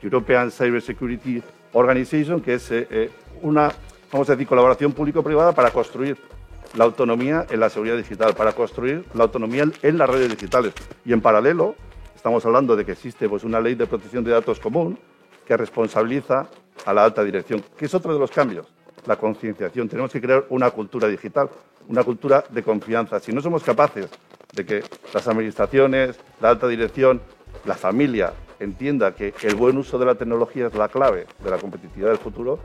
European 0.00 0.52
Cyber 0.52 0.80
Security 0.80 1.42
Organization, 1.72 2.40
que 2.40 2.54
es 2.54 2.70
eh, 2.70 2.86
eh, 2.88 3.10
una, 3.42 3.72
vamos 4.12 4.28
a 4.28 4.34
decir, 4.34 4.46
colaboración 4.46 4.92
público-privada 4.92 5.50
para 5.50 5.72
construir 5.72 6.18
la 6.76 6.84
autonomía 6.84 7.46
en 7.50 7.58
la 7.58 7.68
seguridad 7.68 7.96
digital, 7.96 8.32
para 8.34 8.52
construir 8.52 9.04
la 9.12 9.24
autonomía 9.24 9.64
en 9.82 9.98
las 9.98 10.08
redes 10.08 10.30
digitales. 10.30 10.72
Y 11.04 11.12
en 11.12 11.20
paralelo, 11.20 11.74
estamos 12.14 12.46
hablando 12.46 12.76
de 12.76 12.84
que 12.84 12.92
existe 12.92 13.28
pues, 13.28 13.42
una 13.42 13.60
ley 13.60 13.74
de 13.74 13.88
protección 13.88 14.22
de 14.22 14.30
datos 14.30 14.60
común 14.60 14.96
que 15.50 15.56
responsabiliza 15.56 16.46
a 16.86 16.92
la 16.92 17.02
alta 17.02 17.24
dirección, 17.24 17.60
que 17.76 17.86
es 17.86 17.92
otro 17.92 18.12
de 18.12 18.20
los 18.20 18.30
cambios, 18.30 18.68
la 19.04 19.16
concienciación. 19.16 19.88
Tenemos 19.88 20.12
que 20.12 20.20
crear 20.20 20.44
una 20.50 20.70
cultura 20.70 21.08
digital, 21.08 21.50
una 21.88 22.04
cultura 22.04 22.44
de 22.48 22.62
confianza. 22.62 23.18
Si 23.18 23.32
no 23.32 23.40
somos 23.40 23.64
capaces 23.64 24.08
de 24.52 24.64
que 24.64 24.84
las 25.12 25.26
administraciones, 25.26 26.20
la 26.40 26.50
alta 26.50 26.68
dirección, 26.68 27.20
la 27.64 27.74
familia 27.74 28.32
entienda 28.60 29.12
que 29.12 29.34
el 29.42 29.56
buen 29.56 29.76
uso 29.76 29.98
de 29.98 30.06
la 30.06 30.14
tecnología 30.14 30.68
es 30.68 30.74
la 30.76 30.88
clave 30.88 31.26
de 31.42 31.50
la 31.50 31.58
competitividad 31.58 32.10
del 32.10 32.18
futuro, 32.18 32.60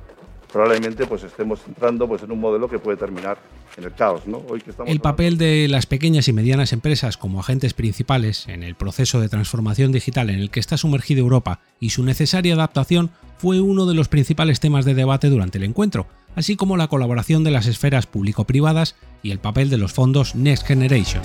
probablemente 0.55 1.05
pues 1.05 1.21
estemos 1.21 1.59
entrando 1.67 2.07
pues 2.07 2.23
en 2.23 2.31
un 2.31 2.39
modelo 2.39 2.69
que 2.69 2.79
puede 2.79 2.95
terminar 2.95 3.37
en 3.75 3.83
el 3.83 3.93
caos. 3.93 4.25
¿no? 4.25 4.41
Hoy 4.47 4.61
que 4.61 4.69
estamos 4.69 4.89
el 4.89 5.01
papel 5.01 5.37
de 5.37 5.67
las 5.67 5.85
pequeñas 5.85 6.29
y 6.29 6.33
medianas 6.33 6.71
empresas 6.71 7.17
como 7.17 7.41
agentes 7.41 7.73
principales 7.73 8.47
en 8.47 8.63
el 8.63 8.75
proceso 8.75 9.19
de 9.19 9.27
transformación 9.27 9.91
digital 9.91 10.29
en 10.29 10.39
el 10.39 10.49
que 10.49 10.61
está 10.61 10.77
sumergida 10.77 11.19
Europa 11.19 11.59
y 11.81 11.89
su 11.89 12.05
necesaria 12.05 12.53
adaptación 12.53 13.11
fue 13.37 13.59
uno 13.59 13.85
de 13.85 13.95
los 13.95 14.07
principales 14.07 14.61
temas 14.61 14.85
de 14.85 14.93
debate 14.93 15.29
durante 15.29 15.57
el 15.57 15.65
encuentro, 15.65 16.07
así 16.37 16.55
como 16.55 16.77
la 16.77 16.87
colaboración 16.87 17.43
de 17.43 17.51
las 17.51 17.67
esferas 17.67 18.07
público-privadas 18.07 18.95
y 19.23 19.31
el 19.31 19.39
papel 19.39 19.69
de 19.69 19.77
los 19.77 19.91
fondos 19.91 20.35
Next 20.35 20.65
Generation. 20.65 21.21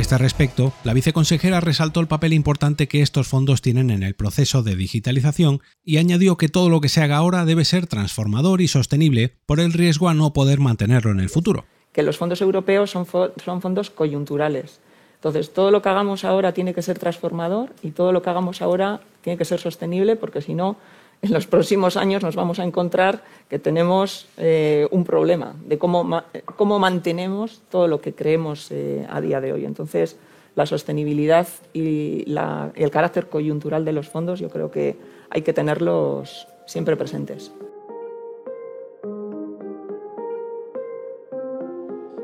A 0.00 0.02
este 0.02 0.16
respecto, 0.16 0.72
la 0.82 0.94
viceconsejera 0.94 1.60
resaltó 1.60 2.00
el 2.00 2.08
papel 2.08 2.32
importante 2.32 2.88
que 2.88 3.02
estos 3.02 3.28
fondos 3.28 3.60
tienen 3.60 3.90
en 3.90 4.02
el 4.02 4.14
proceso 4.14 4.62
de 4.62 4.74
digitalización 4.74 5.60
y 5.84 5.98
añadió 5.98 6.38
que 6.38 6.48
todo 6.48 6.70
lo 6.70 6.80
que 6.80 6.88
se 6.88 7.02
haga 7.02 7.18
ahora 7.18 7.44
debe 7.44 7.66
ser 7.66 7.86
transformador 7.86 8.62
y 8.62 8.68
sostenible 8.68 9.34
por 9.44 9.60
el 9.60 9.74
riesgo 9.74 10.08
a 10.08 10.14
no 10.14 10.32
poder 10.32 10.58
mantenerlo 10.58 11.10
en 11.10 11.20
el 11.20 11.28
futuro. 11.28 11.66
Que 11.92 12.02
los 12.02 12.16
fondos 12.16 12.40
europeos 12.40 12.90
son, 12.90 13.06
son 13.44 13.60
fondos 13.60 13.90
coyunturales. 13.90 14.80
Entonces, 15.16 15.52
todo 15.52 15.70
lo 15.70 15.82
que 15.82 15.90
hagamos 15.90 16.24
ahora 16.24 16.54
tiene 16.54 16.72
que 16.72 16.80
ser 16.80 16.98
transformador 16.98 17.74
y 17.82 17.90
todo 17.90 18.10
lo 18.12 18.22
que 18.22 18.30
hagamos 18.30 18.62
ahora 18.62 19.02
tiene 19.20 19.36
que 19.36 19.44
ser 19.44 19.60
sostenible 19.60 20.16
porque 20.16 20.40
si 20.40 20.54
no, 20.54 20.78
en 21.22 21.32
los 21.32 21.46
próximos 21.46 21.96
años 21.96 22.22
nos 22.22 22.36
vamos 22.36 22.58
a 22.58 22.64
encontrar 22.64 23.22
que 23.48 23.58
tenemos 23.58 24.26
eh, 24.36 24.88
un 24.90 25.04
problema 25.04 25.54
de 25.66 25.78
cómo, 25.78 26.22
cómo, 26.56 26.78
mantenemos 26.78 27.60
todo 27.70 27.88
lo 27.88 28.00
que 28.00 28.14
creemos 28.14 28.70
eh, 28.70 29.06
a 29.08 29.20
día 29.20 29.40
de 29.40 29.52
hoy. 29.52 29.64
Entonces, 29.64 30.16
la 30.54 30.66
sostenibilidad 30.66 31.46
y 31.72 32.24
el 32.26 32.90
carácter 32.90 33.28
coyuntural 33.28 33.84
de 33.84 33.92
los 33.92 34.08
fondos 34.08 34.40
yo 34.40 34.50
creo 34.50 34.70
que 34.70 34.96
hay 35.30 35.42
que 35.42 35.52
tenerlos 35.52 36.48
siempre 36.66 36.96
presentes. 36.96 37.52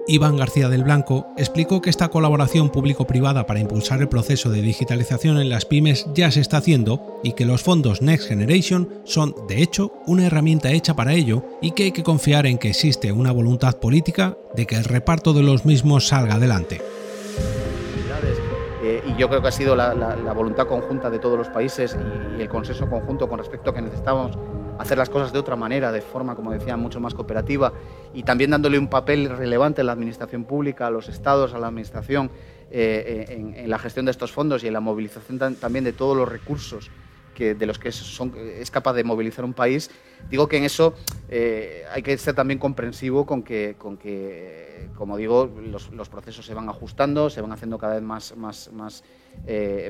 Iván 0.08 0.36
García 0.36 0.68
del 0.68 0.84
Blanco 0.84 1.26
explicó 1.36 1.80
que 1.80 1.90
esta 1.90 2.08
colaboración 2.08 2.70
público-privada 2.70 3.46
para 3.46 3.58
impulsar 3.58 4.00
el 4.00 4.08
proceso 4.08 4.50
de 4.50 4.62
digitalización 4.62 5.38
en 5.38 5.48
las 5.48 5.64
pymes 5.64 6.06
ya 6.14 6.30
se 6.30 6.40
está 6.40 6.58
haciendo 6.58 7.20
y 7.24 7.32
que 7.32 7.44
los 7.44 7.62
fondos 7.62 8.02
Next 8.02 8.28
Generation 8.28 8.88
son, 9.04 9.34
de 9.48 9.62
hecho, 9.62 9.92
una 10.06 10.26
herramienta 10.26 10.70
hecha 10.70 10.94
para 10.94 11.12
ello 11.12 11.42
y 11.60 11.72
que 11.72 11.84
hay 11.84 11.92
que 11.92 12.04
confiar 12.04 12.46
en 12.46 12.58
que 12.58 12.68
existe 12.68 13.10
una 13.10 13.32
voluntad 13.32 13.78
política 13.78 14.36
de 14.54 14.66
que 14.66 14.76
el 14.76 14.84
reparto 14.84 15.32
de 15.32 15.42
los 15.42 15.64
mismos 15.64 16.06
salga 16.06 16.34
adelante. 16.34 16.80
Eh, 18.84 19.02
y 19.04 19.20
yo 19.20 19.28
creo 19.28 19.42
que 19.42 19.48
ha 19.48 19.52
sido 19.52 19.74
la, 19.74 19.92
voluntad 20.36 20.68
conjunta 20.68 21.10
de 21.10 21.18
todos 21.18 21.36
los 21.36 21.48
países 21.48 21.96
y, 21.96 22.38
y 22.38 22.42
el 22.42 22.48
consenso 22.48 22.88
conjunto 22.88 23.28
con 23.28 23.40
respecto 23.40 23.70
a 23.70 23.74
que 23.74 23.82
necesitamos 23.82 24.38
hacer 24.78 24.98
las 24.98 25.10
cosas 25.10 25.32
de 25.32 25.38
otra 25.38 25.56
manera, 25.56 25.92
de 25.92 26.00
forma, 26.00 26.34
como 26.34 26.52
decía, 26.52 26.76
mucho 26.76 27.00
más 27.00 27.14
cooperativa 27.14 27.72
y 28.14 28.22
también 28.22 28.50
dándole 28.50 28.78
un 28.78 28.88
papel 28.88 29.28
relevante 29.28 29.80
a 29.80 29.84
la 29.84 29.92
administración 29.92 30.44
pública, 30.44 30.86
a 30.86 30.90
los 30.90 31.08
estados, 31.08 31.54
a 31.54 31.58
la 31.58 31.68
administración 31.68 32.30
eh, 32.70 33.26
eh, 33.28 33.54
en, 33.56 33.70
la 33.70 33.78
gestión 33.78 34.06
de 34.06 34.10
estos 34.10 34.32
fondos 34.32 34.64
y 34.64 34.66
en 34.66 34.72
la 34.72 34.80
movilización 34.80 35.38
también 35.56 35.84
de 35.84 35.92
todos 35.92 36.16
los 36.16 36.28
recursos 36.28 36.90
que, 37.34 37.54
de 37.54 37.66
los 37.66 37.78
que 37.78 37.90
es 37.90 38.70
capaz 38.70 38.94
de 38.94 39.04
movilizar 39.04 39.44
un 39.44 39.52
país. 39.52 39.90
Digo 40.28 40.48
que 40.48 40.56
en 40.56 40.64
eso 40.64 40.94
eh, 41.28 41.84
hay 41.92 42.02
que 42.02 42.16
ser 42.18 42.34
también 42.34 42.58
comprensivo 42.58 43.26
con 43.26 43.42
que, 43.42 43.76
con 43.78 43.96
que 43.96 44.88
como 44.96 45.16
digo, 45.16 45.50
los, 45.70 45.90
los, 45.92 46.08
procesos 46.08 46.46
se 46.46 46.54
van 46.54 46.68
ajustando, 46.68 47.30
se 47.30 47.40
van 47.40 47.52
haciendo 47.52 47.78
cada 47.78 47.94
vez 47.94 48.02
más, 48.02 48.36
más, 48.36 48.72
más, 48.72 49.04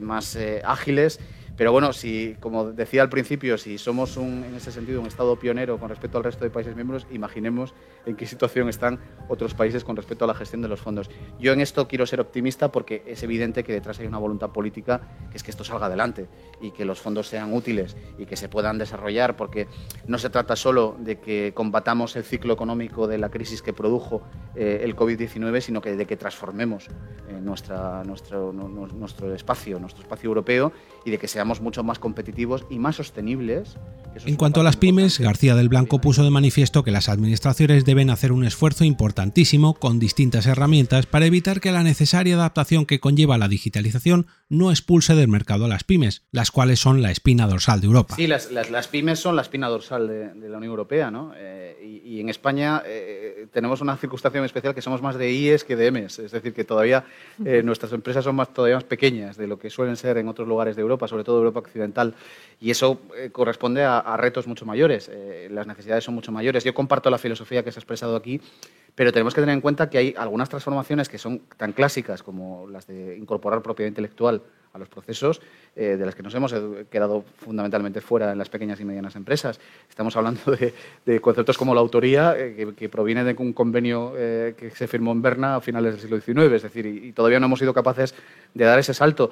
más 0.00 0.38
ágiles 0.64 1.20
pero 1.56 1.72
bueno, 1.72 1.92
si, 1.94 2.36
como 2.38 2.72
decía 2.72 3.00
al 3.00 3.08
principio, 3.08 3.56
si 3.56 3.78
somos 3.78 4.18
un, 4.18 4.44
en 4.44 4.54
ese 4.54 4.70
sentido 4.70 5.00
un 5.00 5.06
Estado 5.06 5.36
pionero 5.36 5.78
con 5.78 5.88
respecto 5.88 6.18
al 6.18 6.24
resto 6.24 6.44
de 6.44 6.50
países 6.50 6.74
miembros, 6.74 7.06
imaginemos 7.10 7.72
en 8.04 8.14
qué 8.14 8.26
situación 8.26 8.68
están 8.68 9.00
otros 9.28 9.54
países 9.54 9.82
con 9.82 9.96
respecto 9.96 10.26
a 10.26 10.28
la 10.28 10.34
gestión 10.34 10.60
de 10.60 10.68
los 10.68 10.80
fondos. 10.80 11.08
Yo 11.40 11.54
en 11.54 11.60
esto 11.60 11.88
quiero 11.88 12.04
ser 12.04 12.20
optimista 12.20 12.70
porque 12.70 13.02
es 13.06 13.22
evidente 13.22 13.64
que 13.64 13.72
detrás 13.72 13.98
hay 14.00 14.06
una 14.06 14.18
voluntad 14.18 14.50
política 14.50 15.00
que 15.30 15.38
es 15.38 15.42
que 15.42 15.50
esto 15.50 15.64
salga 15.64 15.86
adelante 15.86 16.28
y 16.60 16.72
que 16.72 16.84
los 16.84 17.00
fondos 17.00 17.28
sean 17.28 17.54
útiles 17.54 17.96
y 18.18 18.26
que 18.26 18.36
se 18.36 18.50
puedan 18.50 18.76
desarrollar, 18.76 19.36
porque 19.36 19.66
no 20.06 20.18
se 20.18 20.28
trata 20.28 20.56
solo 20.56 20.96
de 20.98 21.20
que 21.20 21.52
combatamos 21.54 22.16
el 22.16 22.24
ciclo 22.24 22.52
económico 22.52 23.06
de 23.08 23.16
la 23.16 23.30
crisis 23.30 23.62
que 23.62 23.72
produjo 23.72 24.22
eh, 24.54 24.80
el 24.82 24.94
COVID-19, 24.94 25.60
sino 25.62 25.80
que 25.80 25.96
de 25.96 26.04
que 26.04 26.18
transformemos 26.18 26.88
eh, 27.28 27.40
nuestra, 27.40 28.04
nuestro, 28.04 28.52
nuestro 28.52 29.30
espacio, 29.36 29.78
nuestro 29.78 30.02
espacio 30.02 30.28
europeo 30.28 30.72
y 31.04 31.10
de 31.10 31.18
que 31.18 31.28
seamos 31.28 31.60
mucho 31.60 31.84
más 31.84 31.98
competitivos 31.98 32.66
y 32.68 32.78
más 32.78 32.96
sostenibles. 32.96 33.76
En 34.24 34.36
cuanto 34.36 34.60
a 34.60 34.64
las 34.64 34.76
pymes, 34.76 35.20
García 35.20 35.54
del 35.54 35.68
Blanco 35.68 36.00
puso 36.00 36.24
de 36.24 36.30
manifiesto 36.30 36.82
que 36.82 36.90
las 36.90 37.08
administraciones 37.08 37.84
deben 37.84 38.10
hacer 38.10 38.32
un 38.32 38.44
esfuerzo 38.44 38.84
importantísimo 38.84 39.74
con 39.74 39.98
distintas 39.98 40.46
herramientas 40.46 41.06
para 41.06 41.26
evitar 41.26 41.60
que 41.60 41.70
la 41.70 41.82
necesaria 41.82 42.34
adaptación 42.34 42.86
que 42.86 42.98
conlleva 42.98 43.38
la 43.38 43.48
digitalización 43.48 44.26
no 44.48 44.70
expulse 44.70 45.14
del 45.14 45.28
mercado 45.28 45.64
a 45.64 45.68
las 45.68 45.84
pymes, 45.84 46.22
las 46.30 46.50
cuales 46.50 46.78
son 46.80 47.02
la 47.02 47.10
espina 47.10 47.46
dorsal 47.46 47.80
de 47.80 47.86
Europa. 47.86 48.14
Sí, 48.16 48.26
las, 48.26 48.46
pymes 48.88 49.18
son 49.18 49.36
la 49.36 49.42
espina 49.42 49.68
dorsal 49.68 50.06
de, 50.06 50.48
la 50.48 50.58
Unión 50.58 50.70
Europea, 50.70 51.10
¿no? 51.10 51.32
Eh, 51.36 52.02
y, 52.04 52.20
en 52.20 52.28
España 52.28 52.82
eh, 52.86 53.46
tenemos 53.52 53.80
una 53.80 53.96
circunstancia 53.96 54.40
muy 54.40 54.46
especial 54.46 54.74
que 54.74 54.82
somos 54.82 55.02
más 55.02 55.16
de 55.16 55.30
IES 55.32 55.64
que 55.64 55.76
de 55.76 55.86
EMES, 55.86 56.18
es 56.18 56.32
decir, 56.32 56.52
que 56.52 56.64
todavía 56.64 57.04
eh, 57.44 57.62
nuestras 57.62 57.92
empresas 57.92 58.24
son 58.24 58.36
más, 58.36 58.52
todavía 58.52 58.76
más 58.76 58.84
pequeñas 58.84 59.36
de 59.36 59.46
lo 59.46 59.58
que 59.58 59.70
suelen 59.70 59.96
ser 59.96 60.18
en 60.18 60.28
otros 60.28 60.46
lugares 60.46 60.76
de 60.76 60.82
Europa, 60.82 61.08
sobre 61.08 61.24
todo 61.24 61.38
Europa 61.38 61.60
Occidental, 61.60 62.14
y 62.60 62.70
eso 62.70 63.00
eh, 63.16 63.30
corresponde 63.30 63.84
a, 63.84 64.16
retos 64.16 64.46
mucho 64.46 64.64
mayores. 64.64 65.10
Eh, 65.12 65.48
las 65.50 65.66
necesidades 65.66 66.04
son 66.04 66.14
mucho 66.14 66.32
mayores. 66.32 66.64
Yo 66.64 66.74
comparto 66.74 67.10
la 67.10 67.18
filosofía 67.18 67.62
que 67.62 67.72
se 67.72 67.78
ha 67.78 67.80
expresado 67.80 68.16
aquí, 68.16 68.40
pero 68.96 69.12
tenemos 69.12 69.34
que 69.34 69.42
tener 69.42 69.52
en 69.52 69.60
cuenta 69.60 69.88
que 69.88 69.98
hay 69.98 70.14
algunas 70.16 70.48
transformaciones 70.48 71.08
que 71.08 71.18
son 71.18 71.42
tan 71.56 71.72
clásicas 71.72 72.22
como 72.22 72.66
las 72.66 72.86
de 72.86 73.16
incorporar 73.16 73.62
propiedad 73.62 73.88
intelectual 73.88 74.42
a 74.76 74.78
los 74.78 74.88
procesos, 74.88 75.40
eh, 75.74 75.96
de 75.96 76.06
las 76.06 76.14
que 76.14 76.22
nos 76.22 76.34
hemos 76.34 76.54
quedado 76.90 77.24
fundamentalmente 77.38 78.00
fuera 78.00 78.32
en 78.32 78.38
las 78.38 78.48
pequeñas 78.48 78.78
y 78.80 78.84
medianas 78.84 79.16
empresas. 79.16 79.58
Estamos 79.88 80.16
hablando 80.16 80.40
de, 81.06 81.20
conceptos 81.20 81.58
como 81.58 81.74
la 81.74 81.80
autoría, 81.80 82.34
eh, 82.38 82.74
que, 82.76 82.88
proviene 82.88 83.24
de 83.24 83.34
un 83.38 83.52
convenio 83.52 84.12
eh, 84.16 84.54
que 84.56 84.70
se 84.70 84.86
firmó 84.86 85.12
en 85.12 85.22
Berna 85.22 85.56
a 85.56 85.60
finales 85.60 85.92
del 85.92 86.00
siglo 86.00 86.20
XIX, 86.20 86.54
es 86.54 86.62
decir, 86.62 86.86
y, 86.86 87.12
todavía 87.12 87.40
no 87.40 87.46
hemos 87.46 87.58
sido 87.58 87.74
capaces 87.74 88.14
de 88.54 88.64
dar 88.64 88.78
ese 88.78 88.94
salto, 88.94 89.30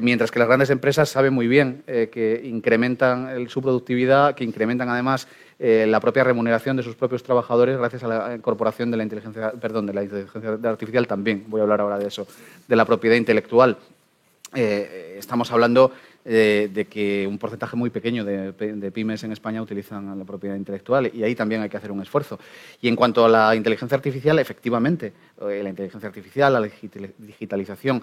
mientras 0.00 0.30
que 0.30 0.38
las 0.38 0.48
grandes 0.48 0.70
empresas 0.70 1.08
saben 1.08 1.32
muy 1.32 1.48
bien 1.48 1.82
que 1.86 2.40
incrementan 2.44 3.48
su 3.48 3.62
productividad, 3.62 4.34
que 4.34 4.44
incrementan 4.44 4.88
además 4.88 5.28
la 5.58 6.00
propia 6.00 6.24
remuneración 6.24 6.76
de 6.76 6.82
sus 6.82 6.94
propios 6.94 7.22
trabajadores 7.22 7.78
gracias 7.78 8.04
a 8.04 8.08
la 8.08 8.34
incorporación 8.34 8.90
de 8.90 8.98
la 8.98 9.02
inteligencia, 9.02 9.52
perdón, 9.52 9.86
de 9.86 9.94
la 9.94 10.02
inteligencia 10.02 10.58
artificial 10.64 11.06
también, 11.06 11.44
voy 11.48 11.60
a 11.60 11.62
hablar 11.64 11.80
ahora 11.80 11.98
de 11.98 12.08
eso, 12.08 12.26
de 12.68 12.76
la 12.76 12.84
propiedad 12.84 13.16
intelectual. 13.16 13.78
Eh, 14.54 15.16
estamos 15.18 15.50
hablando 15.50 15.92
eh, 16.24 16.70
de 16.72 16.84
que 16.86 17.26
un 17.26 17.36
porcentaje 17.36 17.76
muy 17.76 17.90
pequeño 17.90 18.24
de, 18.24 18.52
pymes 18.92 19.24
en 19.24 19.32
España 19.32 19.60
utilizan 19.60 20.18
la 20.18 20.24
propiedad 20.24 20.54
intelectual 20.54 21.10
y 21.12 21.24
ahí 21.24 21.34
también 21.34 21.62
hay 21.62 21.68
que 21.68 21.76
hacer 21.76 21.90
un 21.90 22.00
esfuerzo. 22.00 22.38
Y 22.80 22.88
en 22.88 22.96
cuanto 22.96 23.24
a 23.24 23.28
la 23.28 23.54
inteligencia 23.56 23.96
artificial, 23.96 24.38
efectivamente, 24.38 25.12
eh, 25.42 25.60
la 25.62 25.70
inteligencia 25.70 26.08
artificial, 26.08 26.52
la 26.52 26.60
digitalización 27.18 28.02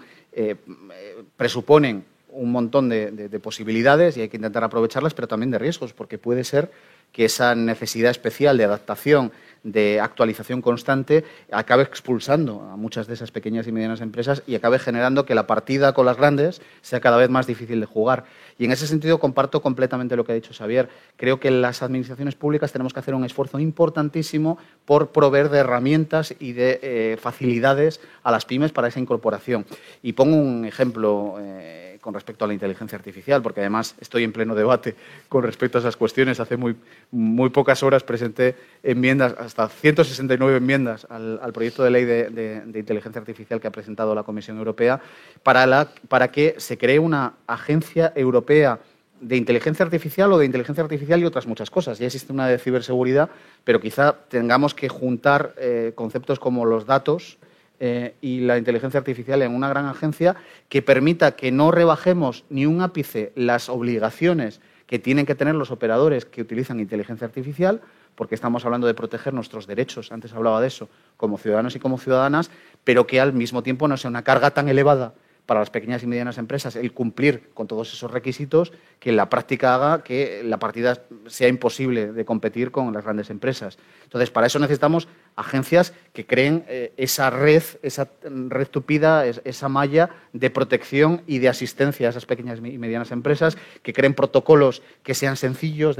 presuponen 1.38 2.04
un 2.30 2.52
montón 2.52 2.90
de 2.90 3.40
posibilidades 3.40 4.18
y 4.18 4.22
hay 4.22 4.30
que 4.30 4.38
intentar 4.38 4.64
aprovecharlas, 4.64 5.14
pero 5.14 5.28
también 5.28 5.52
de 5.52 5.60
riesgos, 5.60 5.94
porque 5.94 6.18
puede 6.18 6.44
ser 6.44 6.72
que 7.14 7.26
esa 7.26 7.54
necesidad 7.54 8.10
especial 8.10 8.58
de 8.58 8.66
adaptación, 8.66 9.32
de 9.63 10.00
actualización 10.01 10.62
constante, 10.62 11.24
acabe 11.51 11.84
expulsando 11.84 12.62
a 12.72 12.75
muchas 12.75 13.08
de 13.08 13.13
esas 13.13 13.32
pequeñas 13.32 13.67
y 13.67 13.72
medianas 13.72 14.01
empresas 14.01 14.43
y 14.46 14.55
acabe 14.55 14.77
generando 14.77 15.25
que 15.25 15.36
la 15.36 15.48
partida 15.48 15.93
con 15.93 16.05
las 16.05 16.17
grandes 16.17 16.62
sea 16.82 17.00
cada 17.00 17.17
vez 17.17 17.29
más 17.29 17.48
difícil 17.48 17.79
de 17.79 17.86
jugar. 17.86 18.25
Y 18.60 18.65
en 18.65 18.72
ese 18.72 18.88
sentido 18.88 19.20
comparto 19.20 19.62
completamente 19.62 20.15
lo 20.15 20.25
que 20.25 20.34
ha 20.34 20.36
dicho 20.36 20.53
Xavier. 20.53 20.89
Creo 21.17 21.39
que 21.39 21.50
las 21.50 21.82
administraciones 21.82 22.36
públicas 22.36 22.72
tenemos 22.72 22.93
que 22.93 23.00
hacer 23.00 23.15
un 23.15 23.25
esfuerzo 23.25 23.60
importantísimo 23.60 24.58
por 24.86 25.12
proveer 25.12 25.50
de 25.50 25.60
herramientas 25.60 26.36
y 26.39 26.51
de 26.51 26.79
eh, 26.84 27.17
facilidades 27.20 28.01
a 28.24 28.32
las 28.32 28.46
pymes 28.46 28.72
para 28.72 28.89
esa 28.89 29.00
incorporación. 29.00 29.65
Y 30.01 30.13
pongo 30.13 30.36
un 30.36 30.65
ejemplo. 30.65 31.38
Eh, 31.39 31.93
con 32.04 32.14
respecto 32.14 32.44
a 32.44 32.48
la 32.48 32.54
inteligencia 32.54 32.98
artificial, 32.98 33.42
porque 33.42 33.62
además 33.62 33.96
estoy 34.02 34.26
en 34.26 34.34
pleno 34.34 34.54
debate 34.54 34.94
con 35.30 35.42
respecto 35.42 35.78
a 35.78 35.82
esas 35.82 35.96
cuestiones. 35.96 36.40
Hace 36.42 36.58
muy, 36.58 36.76
muy 37.12 37.50
pocas 37.50 37.82
horas 37.82 38.04
presenté 38.04 38.56
enmiendas, 38.84 39.34
hasta 39.40 39.70
169 39.70 40.58
enmiendas 40.58 41.08
al, 41.10 41.54
proyecto 41.54 41.84
de 41.84 41.92
ley 41.92 42.04
de, 42.04 42.64
inteligencia 42.76 43.20
artificial 43.20 43.62
que 43.62 43.68
ha 43.68 43.72
presentado 43.72 44.14
la 44.14 44.24
Comisión 44.24 44.58
Europea 44.58 45.00
para, 45.44 45.66
la, 45.66 45.90
para 46.10 46.30
que 46.30 46.56
se 46.58 46.78
cree 46.78 47.00
una 47.00 47.36
agencia 47.48 48.12
europea 48.16 48.80
de 49.22 49.38
inteligencia 49.38 49.86
artificial 49.86 50.34
o 50.34 50.38
de 50.38 50.46
inteligencia 50.46 50.84
artificial 50.84 51.22
y 51.22 51.26
otras 51.26 51.48
muchas 51.48 51.70
cosas. 51.70 52.00
Ya 52.00 52.08
existe 52.08 52.34
una 52.34 52.48
de 52.48 52.60
ciberseguridad, 52.60 53.30
pero 53.64 53.80
quizá 53.80 54.14
tengamos 54.28 54.74
que 54.74 54.90
juntar 54.90 55.54
eh, 55.58 55.94
conceptos 55.96 56.40
como 56.40 56.66
los 56.66 56.86
datos, 56.86 57.38
eh, 57.86 58.16
y 58.22 58.40
la 58.40 58.58
inteligencia 58.58 58.98
artificial 58.98 59.42
en 59.42 59.54
una 59.54 59.68
gran 59.68 59.88
agencia 59.88 60.38
que 60.70 60.82
permita 60.82 61.36
que 61.36 61.52
no 61.52 61.70
rebajemos 61.70 62.46
ni 62.50 62.66
un 62.66 62.82
ápice 62.82 63.34
las 63.36 63.68
obligaciones 63.68 64.62
que 64.88 65.00
tienen 65.00 65.25
que 65.25 65.36
tener 65.36 65.56
los 65.56 65.70
operadores 65.70 66.24
que 66.24 66.42
utilizan 66.42 66.80
inteligencia 66.80 67.28
artificial, 67.28 67.82
porque 68.16 68.36
estamos 68.36 68.63
hablando 68.63 68.88
de 68.88 68.94
proteger 68.94 69.34
nuestros 69.34 69.68
derechos, 69.68 70.13
antes 70.13 70.32
hablaba 70.32 70.62
de 70.62 70.68
eso, 70.68 70.88
como 71.18 71.38
ciudadanos 71.38 71.75
y 71.75 71.80
como 71.80 71.98
ciudadanas, 71.98 72.52
pero 72.86 73.06
que 73.06 73.20
al 73.20 73.34
mismo 73.34 73.63
tiempo 73.63 73.90
no 73.90 73.98
sea 73.98 74.10
una 74.10 74.24
carga 74.24 74.52
tan 74.52 74.70
elevada 74.70 75.13
para 75.46 75.60
las 75.60 75.70
pequeñas 75.70 76.04
y 76.04 76.08
medianas 76.08 76.38
empresas 76.38 76.75
el 76.75 76.94
cumplir 76.94 77.50
con 77.54 77.68
todos 77.68 77.92
esos 77.94 78.10
requisitos 78.12 78.72
que 79.00 79.10
en 79.10 79.18
la 79.18 79.30
práctica 79.30 79.75
haga 79.75 80.04
que 80.04 80.42
la 80.46 80.58
partida 80.58 81.02
sea 81.28 81.50
imposible 81.50 82.13
de 82.13 82.25
competir 82.25 82.72
con 82.72 82.94
las 82.94 83.04
grandes 83.04 83.30
empresas. 83.30 83.78
Entonces, 84.04 84.32
para 84.32 84.48
eso 84.48 84.60
necesitamos 84.60 85.08
agencias 85.36 85.94
que 86.13 86.25
creen 86.25 86.63
eh, 86.68 86.94
esa 86.98 87.30
red, 87.30 87.63
esa 87.82 88.08
red 88.24 88.68
tupida, 88.68 89.25
esa 89.25 89.70
malla 89.70 90.10
de 90.32 90.50
protección 90.50 91.22
y 91.28 91.40
de 91.40 91.50
asistencia 91.50 92.08
a 92.08 92.10
esas 92.12 92.25
pequeñas 92.25 92.60
y 92.60 92.78
medianas 92.78 93.12
empresas, 93.12 93.58
que 93.82 93.94
creen 93.94 94.13
protocolos 94.13 94.82
que 95.02 95.13
sean 95.13 95.38
sencillos 95.38 95.98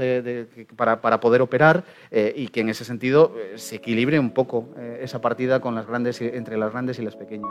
para, 0.76 1.20
poder 1.20 1.42
operar 1.42 1.84
eh, 2.10 2.32
y 2.36 2.48
que 2.48 2.60
en 2.60 2.68
ese 2.68 2.84
sentido 2.84 3.34
eh, 3.36 3.58
se 3.58 3.76
equilibre 3.76 4.18
un 4.18 4.30
poco 4.30 4.68
esa 5.00 5.20
partida 5.20 5.60
con 5.60 5.74
las 5.74 5.86
grandes, 5.86 6.20
entre 6.20 6.56
las 6.56 6.72
grandes 6.72 6.98
y 6.98 7.02
las 7.02 7.16
pequeñas. 7.16 7.50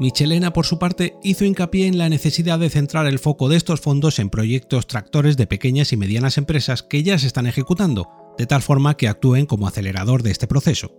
Michelena, 0.00 0.54
por 0.54 0.64
su 0.64 0.78
parte, 0.78 1.18
hizo 1.22 1.44
hincapié 1.44 1.86
en 1.86 1.98
la 1.98 2.08
necesidad 2.08 2.58
de 2.58 2.70
centrar 2.70 3.06
el 3.06 3.18
foco 3.18 3.50
de 3.50 3.56
estos 3.56 3.82
fondos 3.82 4.18
en 4.18 4.30
proyectos 4.30 4.86
tractores 4.86 5.36
de 5.36 5.46
pequeñas 5.46 5.92
y 5.92 5.98
medianas 5.98 6.38
empresas 6.38 6.82
que 6.82 7.02
ya 7.02 7.18
se 7.18 7.26
están 7.26 7.46
ejecutando, 7.46 8.08
de 8.40 8.46
tal 8.46 8.62
forma 8.62 8.96
que 8.96 9.06
actúen 9.06 9.44
como 9.44 9.68
acelerador 9.68 10.22
de 10.22 10.30
este 10.30 10.46
proceso. 10.46 10.90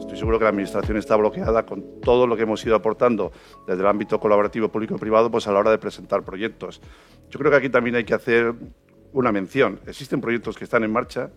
Estoy 0.00 0.18
seguro 0.18 0.36
que 0.40 0.42
la 0.42 0.50
Administración 0.50 0.96
está 0.96 1.14
bloqueada 1.14 1.64
con 1.64 2.00
todo 2.00 2.26
lo 2.26 2.34
que 2.36 2.42
hemos 2.42 2.66
ido 2.66 2.74
aportando 2.74 3.30
desde 3.68 3.82
el 3.82 3.86
ámbito 3.86 4.18
colaborativo 4.18 4.70
público-privado 4.70 5.30
pues 5.30 5.46
a 5.46 5.52
la 5.52 5.60
hora 5.60 5.70
de 5.70 5.78
presentar 5.78 6.24
proyectos. 6.24 6.80
Yo 7.30 7.38
creo 7.38 7.52
que 7.52 7.58
aquí 7.58 7.68
también 7.68 7.94
hay 7.94 8.02
que 8.02 8.14
hacer 8.14 8.52
una 9.12 9.30
mención. 9.30 9.78
Existen 9.86 10.20
proyectos 10.20 10.58
que 10.58 10.64
están 10.64 10.82
en 10.82 10.90
marcha 10.90 11.30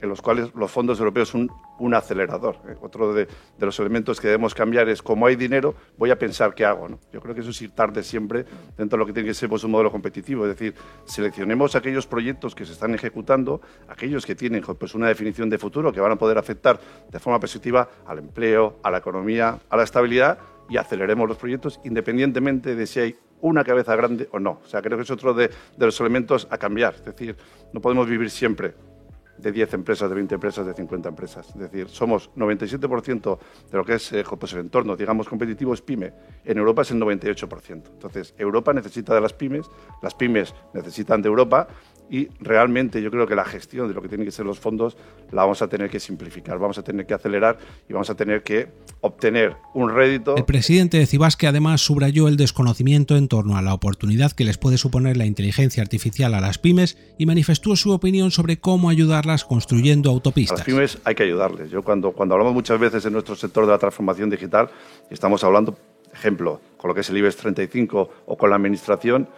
en 0.00 0.08
los 0.08 0.22
cuales 0.22 0.54
los 0.54 0.70
fondos 0.70 0.98
europeos 0.98 1.28
son 1.28 1.50
un 1.78 1.94
acelerador. 1.94 2.56
¿eh? 2.68 2.76
Otro 2.80 3.12
de, 3.12 3.28
los 3.58 3.78
elementos 3.78 4.20
que 4.20 4.28
debemos 4.28 4.54
cambiar 4.54 4.88
es, 4.88 5.02
como 5.02 5.26
hay 5.26 5.36
dinero, 5.36 5.74
voy 5.98 6.10
a 6.10 6.18
pensar 6.18 6.54
qué 6.54 6.64
hago. 6.64 6.88
Yo 7.12 7.20
creo 7.20 7.34
que 7.34 7.40
eso 7.40 7.50
es 7.50 7.62
ir 7.62 7.70
tarde 7.70 8.02
siempre 8.02 8.44
dentro 8.76 8.96
de 8.96 8.98
lo 8.98 9.06
que 9.06 9.12
tiene 9.12 9.28
que 9.28 9.34
ser 9.34 9.48
pues, 9.48 9.64
un 9.64 9.70
modelo 9.70 9.90
competitivo. 9.90 10.44
Es 10.46 10.58
decir, 10.58 10.74
seleccionemos 11.04 11.76
aquellos 11.76 12.06
proyectos 12.06 12.54
que 12.54 12.64
se 12.64 12.72
están 12.72 12.94
ejecutando, 12.94 13.60
aquellos 13.88 14.24
que 14.24 14.34
tienen 14.34 14.62
pues, 14.62 14.94
una 14.94 15.08
definición 15.08 15.50
de 15.50 15.58
futuro, 15.58 15.92
que 15.92 16.00
van 16.00 16.12
a 16.12 16.16
poder 16.16 16.38
afectar 16.38 16.80
de 17.10 17.18
forma 17.18 17.38
positiva 17.38 17.88
al 18.06 18.18
empleo, 18.18 18.78
a 18.82 18.90
la 18.90 18.98
economía, 18.98 19.58
a 19.68 19.76
la 19.76 19.82
estabilidad, 19.82 20.38
y 20.68 20.76
aceleremos 20.76 21.28
los 21.28 21.36
proyectos 21.36 21.80
independientemente 21.84 22.76
de 22.76 22.86
si 22.86 23.00
hay 23.00 23.16
una 23.40 23.64
cabeza 23.64 23.96
grande 23.96 24.28
o 24.32 24.38
no. 24.38 24.60
O 24.64 24.68
sea, 24.68 24.82
creo 24.82 24.96
que 24.96 25.02
es 25.02 25.10
otro 25.10 25.34
de, 25.34 25.48
de 25.48 25.86
los 25.86 25.98
elementos 26.00 26.46
a 26.50 26.58
cambiar. 26.58 26.94
Es 26.94 27.04
decir, 27.04 27.36
no 27.72 27.80
podemos 27.80 28.08
vivir 28.08 28.30
siempre 28.30 28.74
de 29.40 29.52
10 29.52 29.74
empresas, 29.74 30.08
de 30.08 30.14
20 30.14 30.34
empresas, 30.34 30.66
de 30.66 30.74
50 30.74 31.08
empresas. 31.08 31.48
Es 31.48 31.58
decir, 31.58 31.88
somos 31.88 32.30
97% 32.36 33.38
de 33.70 33.78
lo 33.78 33.84
que 33.84 33.94
es 33.94 34.12
eh, 34.12 34.24
pues 34.38 34.52
el 34.52 34.60
entorno, 34.60 34.96
digamos, 34.96 35.28
competitivo 35.28 35.74
es 35.74 35.82
pyme. 35.82 36.12
En 36.44 36.58
Europa 36.58 36.82
es 36.82 36.90
el 36.90 37.00
98%. 37.00 37.82
Entonces, 37.92 38.34
Europa 38.38 38.72
necesita 38.72 39.14
de 39.14 39.20
las 39.20 39.32
pymes, 39.32 39.66
las 40.02 40.14
pymes 40.14 40.54
necesitan 40.72 41.22
de 41.22 41.28
Europa 41.28 41.68
y 42.10 42.28
realmente 42.40 43.00
yo 43.00 43.10
creo 43.10 43.26
que 43.26 43.36
la 43.36 43.44
gestión 43.44 43.86
de 43.86 43.94
lo 43.94 44.02
que 44.02 44.08
tienen 44.08 44.26
que 44.26 44.32
ser 44.32 44.44
los 44.44 44.58
fondos 44.58 44.96
la 45.30 45.42
vamos 45.42 45.62
a 45.62 45.68
tener 45.68 45.88
que 45.88 46.00
simplificar, 46.00 46.58
vamos 46.58 46.76
a 46.76 46.82
tener 46.82 47.06
que 47.06 47.14
acelerar 47.14 47.56
y 47.88 47.92
vamos 47.92 48.10
a 48.10 48.16
tener 48.16 48.42
que 48.42 48.68
obtener 49.00 49.56
un 49.74 49.94
rédito. 49.94 50.36
El 50.36 50.44
presidente 50.44 50.98
de 50.98 51.06
Cibasque 51.06 51.46
además 51.46 51.80
subrayó 51.80 52.26
el 52.26 52.36
desconocimiento 52.36 53.16
en 53.16 53.28
torno 53.28 53.56
a 53.56 53.62
la 53.62 53.72
oportunidad 53.72 54.32
que 54.32 54.44
les 54.44 54.58
puede 54.58 54.76
suponer 54.76 55.16
la 55.16 55.24
inteligencia 55.24 55.82
artificial 55.82 56.34
a 56.34 56.40
las 56.40 56.58
pymes 56.58 56.98
y 57.16 57.26
manifestó 57.26 57.76
su 57.76 57.92
opinión 57.92 58.32
sobre 58.32 58.58
cómo 58.58 58.90
ayudarlas 58.90 59.44
construyendo 59.44 60.10
autopistas. 60.10 60.58
A 60.58 60.62
las 60.62 60.66
pymes 60.66 60.98
hay 61.04 61.14
que 61.14 61.22
ayudarles. 61.22 61.70
Yo 61.70 61.82
cuando, 61.82 62.10
cuando 62.10 62.34
hablamos 62.34 62.54
muchas 62.54 62.80
veces 62.80 63.06
en 63.06 63.12
nuestro 63.12 63.36
sector 63.36 63.66
de 63.66 63.70
la 63.70 63.78
transformación 63.78 64.30
digital, 64.30 64.68
estamos 65.10 65.44
hablando, 65.44 65.78
ejemplo, 66.12 66.60
con 66.76 66.88
lo 66.88 66.94
que 66.94 67.02
es 67.02 67.10
el 67.10 67.18
IBEX 67.18 67.36
35 67.36 68.10
o 68.26 68.36
con 68.36 68.50
la 68.50 68.56
administración, 68.56 69.28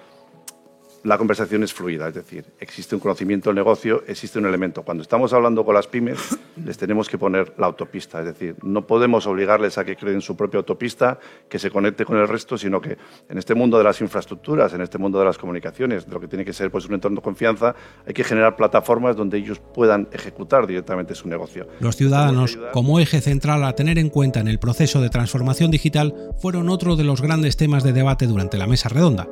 la 1.04 1.18
conversación 1.18 1.62
es 1.62 1.73
fluida, 1.73 2.09
es 2.09 2.14
decir, 2.14 2.44
existe 2.61 2.94
un 2.94 3.00
conocimiento 3.00 3.50
del 3.50 3.56
negocio, 3.56 4.04
existe 4.06 4.38
un 4.38 4.47
elemento. 4.47 4.82
Cuando 4.82 5.02
estamos 5.02 5.32
hablando 5.32 5.64
con 5.64 5.74
las 5.74 5.87
pymes, 5.87 6.38
les 6.64 6.79
tenemos 6.79 7.09
que 7.09 7.18
poner 7.18 7.55
la 7.59 7.66
autopista, 7.66 8.20
es 8.20 8.26
decir, 8.26 8.57
no 8.62 8.87
podemos 8.87 9.26
obligarles 9.26 9.79
a 9.79 9.85
que 9.85 9.96
creen 9.96 10.20
su 10.20 10.37
propia 10.37 10.59
autopista, 10.59 11.18
que 11.48 11.59
se 11.59 11.70
conecte 11.70 12.05
con 12.05 12.18
el 12.18 12.29
resto, 12.29 12.57
sino 12.57 12.81
que 12.81 12.96
en 13.29 13.38
este 13.38 13.55
mundo 13.55 13.79
de 13.79 13.85
las 13.85 14.00
infraestructuras, 14.00 14.72
en 14.74 14.81
este 14.81 14.98
mundo 14.98 15.18
de 15.18 15.24
las 15.24 15.38
comunicaciones, 15.38 16.07
de 16.07 16.12
lo 16.12 16.20
que 16.20 16.29
tiene 16.29 16.44
que 16.44 16.53
ser 16.53 16.70
pues, 16.70 16.87
un 16.87 16.94
entorno 16.94 17.16
de 17.16 17.22
confianza, 17.22 17.74
hay 18.07 18.14
que 18.14 18.24
generar 18.24 18.57
plataformas 18.57 19.16
donde 19.16 19.38
ellos 19.38 19.61
puedan 19.74 20.09
ejecutar 20.12 20.66
directamente 20.66 21.14
su 21.14 21.29
negocio. 21.29 21.66
Los 21.81 21.96
ciudadanos, 21.96 22.59
como 22.72 23.00
eje 23.00 23.20
central 23.20 23.64
a 23.64 23.74
tener 23.74 23.98
en 23.98 24.09
cuenta 24.09 24.40
en 24.40 24.48
el 24.48 24.59
proceso 24.59 25.00
de 25.00 25.11
transformación 25.11 25.70
digital, 25.70 26.14
fueron 26.38 26.68
otro 26.68 26.96
de 26.96 27.05
los 27.05 27.20
grandes 27.20 27.57
temas 27.57 27.83
de 27.83 27.92
debate 27.92 28.26
durante 28.26 28.59
la 28.59 28.66
mesa 28.66 28.88
redonda. 28.88 29.29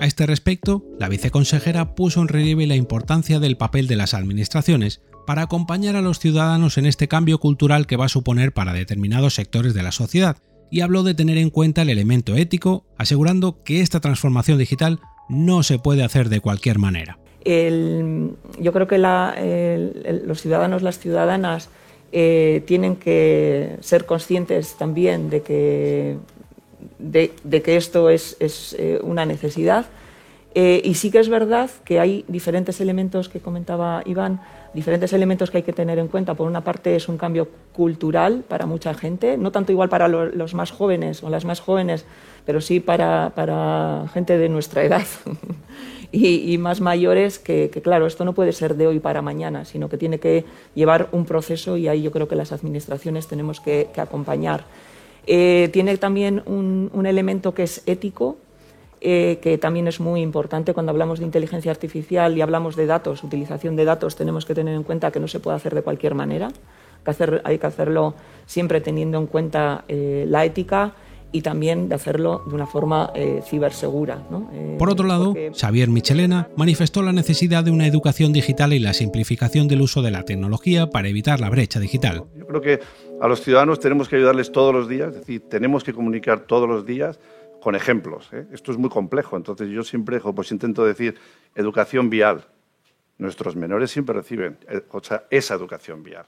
A 0.00 0.06
este 0.06 0.26
respecto, 0.26 0.84
la 0.98 1.08
viceconsejera 1.08 1.94
puso 1.94 2.20
en 2.20 2.28
relieve 2.28 2.66
la 2.66 2.74
importancia 2.74 3.38
del 3.38 3.56
papel 3.56 3.86
de 3.86 3.96
las 3.96 4.12
administraciones 4.12 5.00
para 5.26 5.42
acompañar 5.42 5.96
a 5.96 6.02
los 6.02 6.18
ciudadanos 6.18 6.78
en 6.78 6.86
este 6.86 7.08
cambio 7.08 7.38
cultural 7.38 7.86
que 7.86 7.96
va 7.96 8.06
a 8.06 8.10
suponer 8.10 8.52
para 8.52 8.72
determinados 8.72 9.34
sectores 9.34 9.72
de 9.72 9.82
la 9.82 9.92
sociedad 9.92 10.36
y 10.70 10.80
habló 10.80 11.04
de 11.04 11.14
tener 11.14 11.38
en 11.38 11.50
cuenta 11.50 11.82
el 11.82 11.90
elemento 11.90 12.34
ético, 12.34 12.84
asegurando 12.98 13.62
que 13.62 13.80
esta 13.80 14.00
transformación 14.00 14.58
digital 14.58 14.98
no 15.28 15.62
se 15.62 15.78
puede 15.78 16.02
hacer 16.02 16.28
de 16.28 16.40
cualquier 16.40 16.78
manera. 16.78 17.18
yo 17.44 18.72
creo 18.72 18.88
que 18.88 18.98
los 18.98 20.40
ciudadanos, 20.40 20.82
las 20.82 20.98
ciudadanas 20.98 21.68
eh, 22.12 22.62
tienen 22.66 22.96
que 22.96 23.76
ser 23.80 24.06
conscientes 24.06 24.76
también 24.76 25.30
de 25.30 25.42
que 25.42 26.16
de, 27.04 27.62
que 27.62 27.76
esto 27.76 28.10
es, 28.10 28.36
eh, 28.78 28.98
una 29.02 29.26
necesidad. 29.26 29.86
Eh, 30.56 30.80
y 30.84 30.94
sí 30.94 31.10
que 31.10 31.18
es 31.18 31.28
verdad 31.28 31.68
que 31.84 31.98
hay 31.98 32.24
diferentes 32.28 32.80
elementos 32.80 33.28
que 33.28 33.40
comentaba 33.40 34.02
Iván, 34.06 34.40
diferentes 34.72 35.12
elementos 35.12 35.50
que 35.50 35.58
hay 35.58 35.62
que 35.64 35.72
tener 35.72 35.98
en 35.98 36.06
cuenta. 36.06 36.34
Por 36.34 36.46
una 36.46 36.62
parte 36.62 36.94
es 36.94 37.08
un 37.08 37.18
cambio 37.18 37.48
cultural 37.72 38.44
para 38.46 38.64
mucha 38.64 38.94
gente, 38.94 39.36
no 39.36 39.50
tanto 39.50 39.72
igual 39.72 39.88
para 39.88 40.06
los 40.06 40.54
más 40.54 40.70
jóvenes 40.70 41.24
o 41.24 41.30
las 41.30 41.44
más 41.44 41.60
jóvenes, 41.60 42.06
pero 42.46 42.60
sí 42.60 42.78
para, 42.78 44.06
gente 44.12 44.38
de 44.38 44.48
nuestra 44.48 44.84
edad 44.84 45.02
y, 46.12 46.56
más 46.58 46.80
mayores, 46.80 47.40
que, 47.40 47.68
claro, 47.82 48.06
esto 48.06 48.24
no 48.24 48.32
puede 48.32 48.52
ser 48.52 48.76
de 48.76 48.86
hoy 48.86 49.00
para 49.00 49.22
mañana, 49.22 49.64
sino 49.64 49.88
que 49.88 49.98
tiene 49.98 50.20
que 50.20 50.44
llevar 50.76 51.08
un 51.10 51.24
proceso 51.24 51.76
y 51.76 51.88
ahí 51.88 52.02
yo 52.02 52.12
creo 52.12 52.28
que 52.28 52.36
las 52.36 52.52
administraciones 52.52 53.26
tenemos 53.26 53.60
que 53.60 53.88
acompañar. 53.96 54.64
Eh, 55.26 55.70
tiene 55.72 55.96
también 55.96 56.42
un, 56.46 57.06
elemento 57.06 57.54
que 57.54 57.64
es 57.64 57.82
ético, 57.86 58.36
eh, 59.00 59.38
que 59.42 59.58
también 59.58 59.88
es 59.88 60.00
muy 60.00 60.20
importante 60.20 60.72
cuando 60.72 60.90
hablamos 60.90 61.18
de 61.18 61.24
inteligencia 61.24 61.70
artificial 61.70 62.36
y 62.36 62.40
hablamos 62.40 62.76
de 62.76 62.86
datos, 62.86 63.22
utilización 63.22 63.76
de 63.76 63.84
datos, 63.84 64.16
tenemos 64.16 64.44
que 64.46 64.54
tener 64.54 64.74
en 64.74 64.82
cuenta 64.82 65.10
que 65.10 65.20
no 65.20 65.28
se 65.28 65.40
puede 65.40 65.56
hacer 65.56 65.74
de 65.74 65.82
cualquier 65.82 66.14
manera, 66.14 66.50
hay 67.44 67.58
que 67.58 67.66
hacerlo 67.66 68.14
siempre 68.46 68.80
teniendo 68.80 69.18
en 69.18 69.26
cuenta 69.26 69.84
eh, 69.88 70.24
la 70.26 70.44
ética 70.44 70.94
y 71.32 71.42
también 71.42 71.88
de 71.88 71.96
hacerlo 71.96 72.42
de 72.46 72.54
una 72.54 72.66
forma 72.66 73.12
cibersegura. 73.44 74.22
Por 74.78 74.88
otro 74.88 75.04
lado, 75.04 75.34
Xavier 75.52 75.88
Michelena 75.88 76.48
manifestó 76.56 77.02
la 77.02 77.12
necesidad 77.12 77.64
de 77.64 77.72
una 77.72 77.88
educación 77.88 78.32
digital 78.32 78.72
y 78.72 78.78
la 78.78 78.94
simplificación 78.94 79.66
del 79.66 79.82
uso 79.82 80.00
de 80.00 80.12
la 80.12 80.22
tecnología 80.22 80.90
para 80.90 81.08
evitar 81.08 81.40
la 81.40 81.50
brecha 81.50 81.80
digital. 81.80 82.22
Creo 82.54 82.78
que 82.78 82.84
a 83.20 83.26
los 83.26 83.40
ciudadanos 83.40 83.80
tenemos 83.80 84.08
que 84.08 84.14
ayudarles 84.14 84.52
todos 84.52 84.72
los 84.72 84.88
días, 84.88 85.08
es 85.08 85.20
decir, 85.20 85.48
tenemos 85.48 85.82
que 85.82 85.92
comunicar 85.92 86.40
todos 86.40 86.68
los 86.68 86.86
días 86.86 87.18
con 87.60 87.74
ejemplos. 87.74 88.28
¿eh? 88.32 88.46
Esto 88.52 88.70
es 88.70 88.78
muy 88.78 88.90
complejo, 88.90 89.36
entonces 89.36 89.70
yo 89.70 89.82
siempre 89.82 90.20
pues 90.20 90.52
intento 90.52 90.84
decir 90.84 91.16
educación 91.56 92.10
vial. 92.10 92.46
Nuestros 93.18 93.56
menores 93.56 93.90
siempre 93.90 94.14
reciben 94.14 94.56
eh, 94.68 94.82
esa 95.30 95.54
educación 95.54 96.04
vial. 96.04 96.26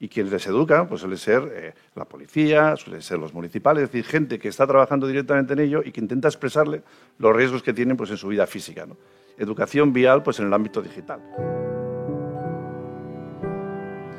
Y 0.00 0.08
quienes 0.08 0.32
les 0.32 0.46
educan, 0.46 0.88
pues 0.88 1.02
suele 1.02 1.18
ser 1.18 1.42
eh, 1.52 1.74
la 1.94 2.06
policía, 2.06 2.74
suele 2.76 3.02
ser 3.02 3.18
los 3.18 3.34
municipales, 3.34 3.84
es 3.84 3.92
decir, 3.92 4.06
gente 4.06 4.38
que 4.38 4.48
está 4.48 4.66
trabajando 4.66 5.06
directamente 5.06 5.52
en 5.52 5.58
ello 5.58 5.82
y 5.84 5.92
que 5.92 6.00
intenta 6.00 6.28
expresarle 6.28 6.82
los 7.18 7.36
riesgos 7.36 7.62
que 7.62 7.74
tienen 7.74 7.98
pues, 7.98 8.10
en 8.10 8.16
su 8.16 8.28
vida 8.28 8.46
física. 8.46 8.86
Educación 9.36 9.92
vial 9.92 10.22
pues, 10.22 10.38
en 10.40 10.46
el 10.46 10.54
ámbito 10.54 10.80
digital. 10.80 11.20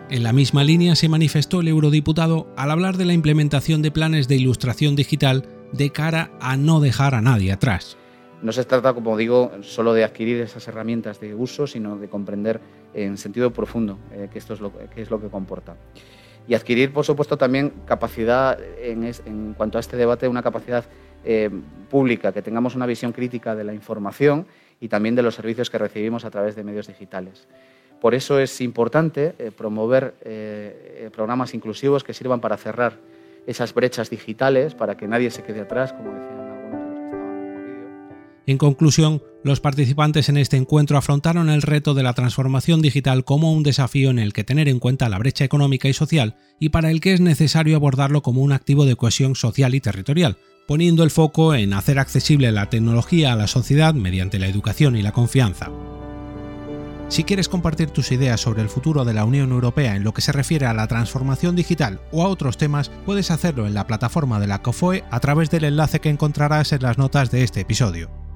En 0.10 0.24
la 0.24 0.32
misma 0.32 0.64
línea 0.64 0.96
se 0.96 1.10
manifestó 1.10 1.60
el 1.60 1.68
eurodiputado 1.68 2.48
al 2.56 2.72
hablar 2.72 2.96
de 2.96 3.04
la 3.04 3.12
implementación 3.12 3.82
de 3.82 3.92
planes 3.92 4.30
de 4.30 4.38
ilustración 4.38 4.96
digital 4.96 5.44
de 5.74 5.90
cara 5.90 6.32
a 6.40 6.56
no 6.56 6.80
dejar 6.80 7.14
a 7.14 7.22
nadie 7.22 7.52
atrás. 7.52 7.98
No 8.42 8.54
se 8.54 8.64
trata, 8.64 8.94
como 8.94 9.18
digo, 9.18 9.52
solo 9.64 9.94
de 9.94 10.06
adquirir 10.06 10.40
esas 10.40 10.66
herramientas 10.70 11.20
de 11.20 11.36
uso, 11.36 11.68
sino 11.68 11.98
de 11.98 12.08
comprender 12.08 12.62
en 12.94 13.18
sentido 13.18 13.52
profundo 13.52 14.00
eh, 14.14 14.30
qué, 14.32 14.40
es 14.40 14.62
lo, 14.62 14.72
es 14.96 15.12
lo 15.12 15.20
que 15.20 15.28
comporta. 15.28 15.76
Y 16.48 16.54
adquirir, 16.54 16.94
por 16.94 17.04
supuesto, 17.04 17.38
también 17.38 17.74
capacidad 17.86 18.58
en, 18.82 19.04
en, 19.04 19.56
cuanto 19.56 19.78
a 19.78 19.82
este 19.82 19.98
debate, 19.98 20.30
una 20.30 20.42
capacidad 20.42 20.86
eh, 21.26 21.50
pública, 21.90 22.32
que 22.32 22.42
tengamos 22.42 22.76
una 22.76 22.86
visión 22.86 23.12
crítica 23.12 23.56
de 23.56 23.66
la 23.66 23.74
información 23.74 24.48
y 24.80 24.88
también 24.88 25.16
de 25.16 25.24
los 25.24 25.36
servicios 25.36 25.70
que 25.70 25.78
recibimos 25.78 26.24
a 26.24 26.32
través 26.32 26.56
de 26.56 26.64
medios 26.64 26.88
digitales. 26.88 27.46
Por 28.02 28.14
eso 28.14 28.40
es 28.40 28.62
importante 28.62 29.34
eh, 29.40 29.52
promover 29.56 30.16
eh, 30.22 31.10
programas 31.14 31.54
inclusivos 31.54 32.04
que 32.04 32.14
sirvan 32.14 32.40
para 32.40 32.58
cerrar 32.58 33.00
esas 33.48 33.74
brechas 33.74 34.10
digitales, 34.10 34.76
para 34.76 34.98
que 34.98 35.08
nadie 35.08 35.32
se 35.32 35.44
quede 35.44 35.62
atrás, 35.62 35.94
como 35.94 36.12
decían 36.12 36.40
algunos 36.40 36.82
de 36.82 36.92
los 36.92 37.02
que 37.02 37.16
estaban 37.16 37.48
en 37.48 37.58
el 37.58 37.64
vídeo. 37.64 37.88
En 38.46 38.58
conclusión, 38.58 39.24
los 39.44 39.62
participantes 39.62 40.30
en 40.30 40.38
este 40.38 40.58
encuentro 40.58 40.98
afrontaron 40.98 41.50
el 41.50 41.62
reto 41.62 41.94
de 41.94 42.04
la 42.04 42.14
transformación 42.14 42.82
digital 42.82 43.24
como 43.24 43.54
un 43.54 43.64
desafío 43.64 44.10
en 44.10 44.20
el 44.20 44.34
que 44.34 44.44
tener 44.44 44.68
en 44.68 44.80
cuenta 44.80 45.10
la 45.10 45.18
brecha 45.18 45.46
económica 45.46 45.88
y 45.88 45.94
social 45.94 46.36
y 46.60 46.70
para 46.70 46.92
el 46.92 47.00
que 47.00 47.14
es 47.14 47.22
necesario 47.22 47.78
abordarlo 47.78 48.22
como 48.22 48.42
un 48.42 48.52
activo 48.52 48.86
de 48.86 48.96
cohesión 48.96 49.36
social 49.36 49.74
y 49.74 49.82
territorial, 49.82 50.38
poniendo 50.68 51.04
el 51.04 51.12
foco 51.12 51.56
en 51.56 51.74
hacer 51.74 51.98
accesible 51.98 52.52
la 52.52 52.70
tecnología 52.70 53.32
a 53.32 53.38
la 53.38 53.48
sociedad 53.48 53.94
mediante 53.94 54.40
la 54.40 54.48
educación 54.48 54.98
y 54.98 55.02
la 55.02 55.14
confianza. 55.14 55.72
Si 57.10 57.24
quieres 57.24 57.48
compartir 57.48 57.90
tus 57.90 58.12
ideas 58.12 58.42
sobre 58.42 58.62
el 58.62 58.70
futuro 58.70 59.06
de 59.06 59.14
la 59.14 59.24
Unión 59.24 59.52
Europea 59.52 59.96
en 59.96 60.04
lo 60.04 60.14
que 60.14 60.22
se 60.22 60.34
refiere 60.34 60.66
a 60.66 60.74
la 60.74 60.88
transformación 60.88 61.56
digital 61.56 62.02
o 62.12 62.24
a 62.24 62.28
otros 62.28 62.58
temas, 62.58 62.92
puedes 63.06 63.32
hacerlo 63.32 63.66
en 63.66 63.74
la 63.74 63.88
plataforma 63.88 64.42
de 64.42 64.48
la 64.48 64.62
COFOE 64.62 65.06
a 65.10 65.20
través 65.22 65.50
del 65.50 65.64
enlace 65.64 66.02
que 66.02 66.10
encontrarás 66.10 66.74
en 66.74 66.84
las 66.84 66.98
notas 66.98 67.32
de 67.32 67.44
este 67.44 67.62
episodio. 67.62 68.27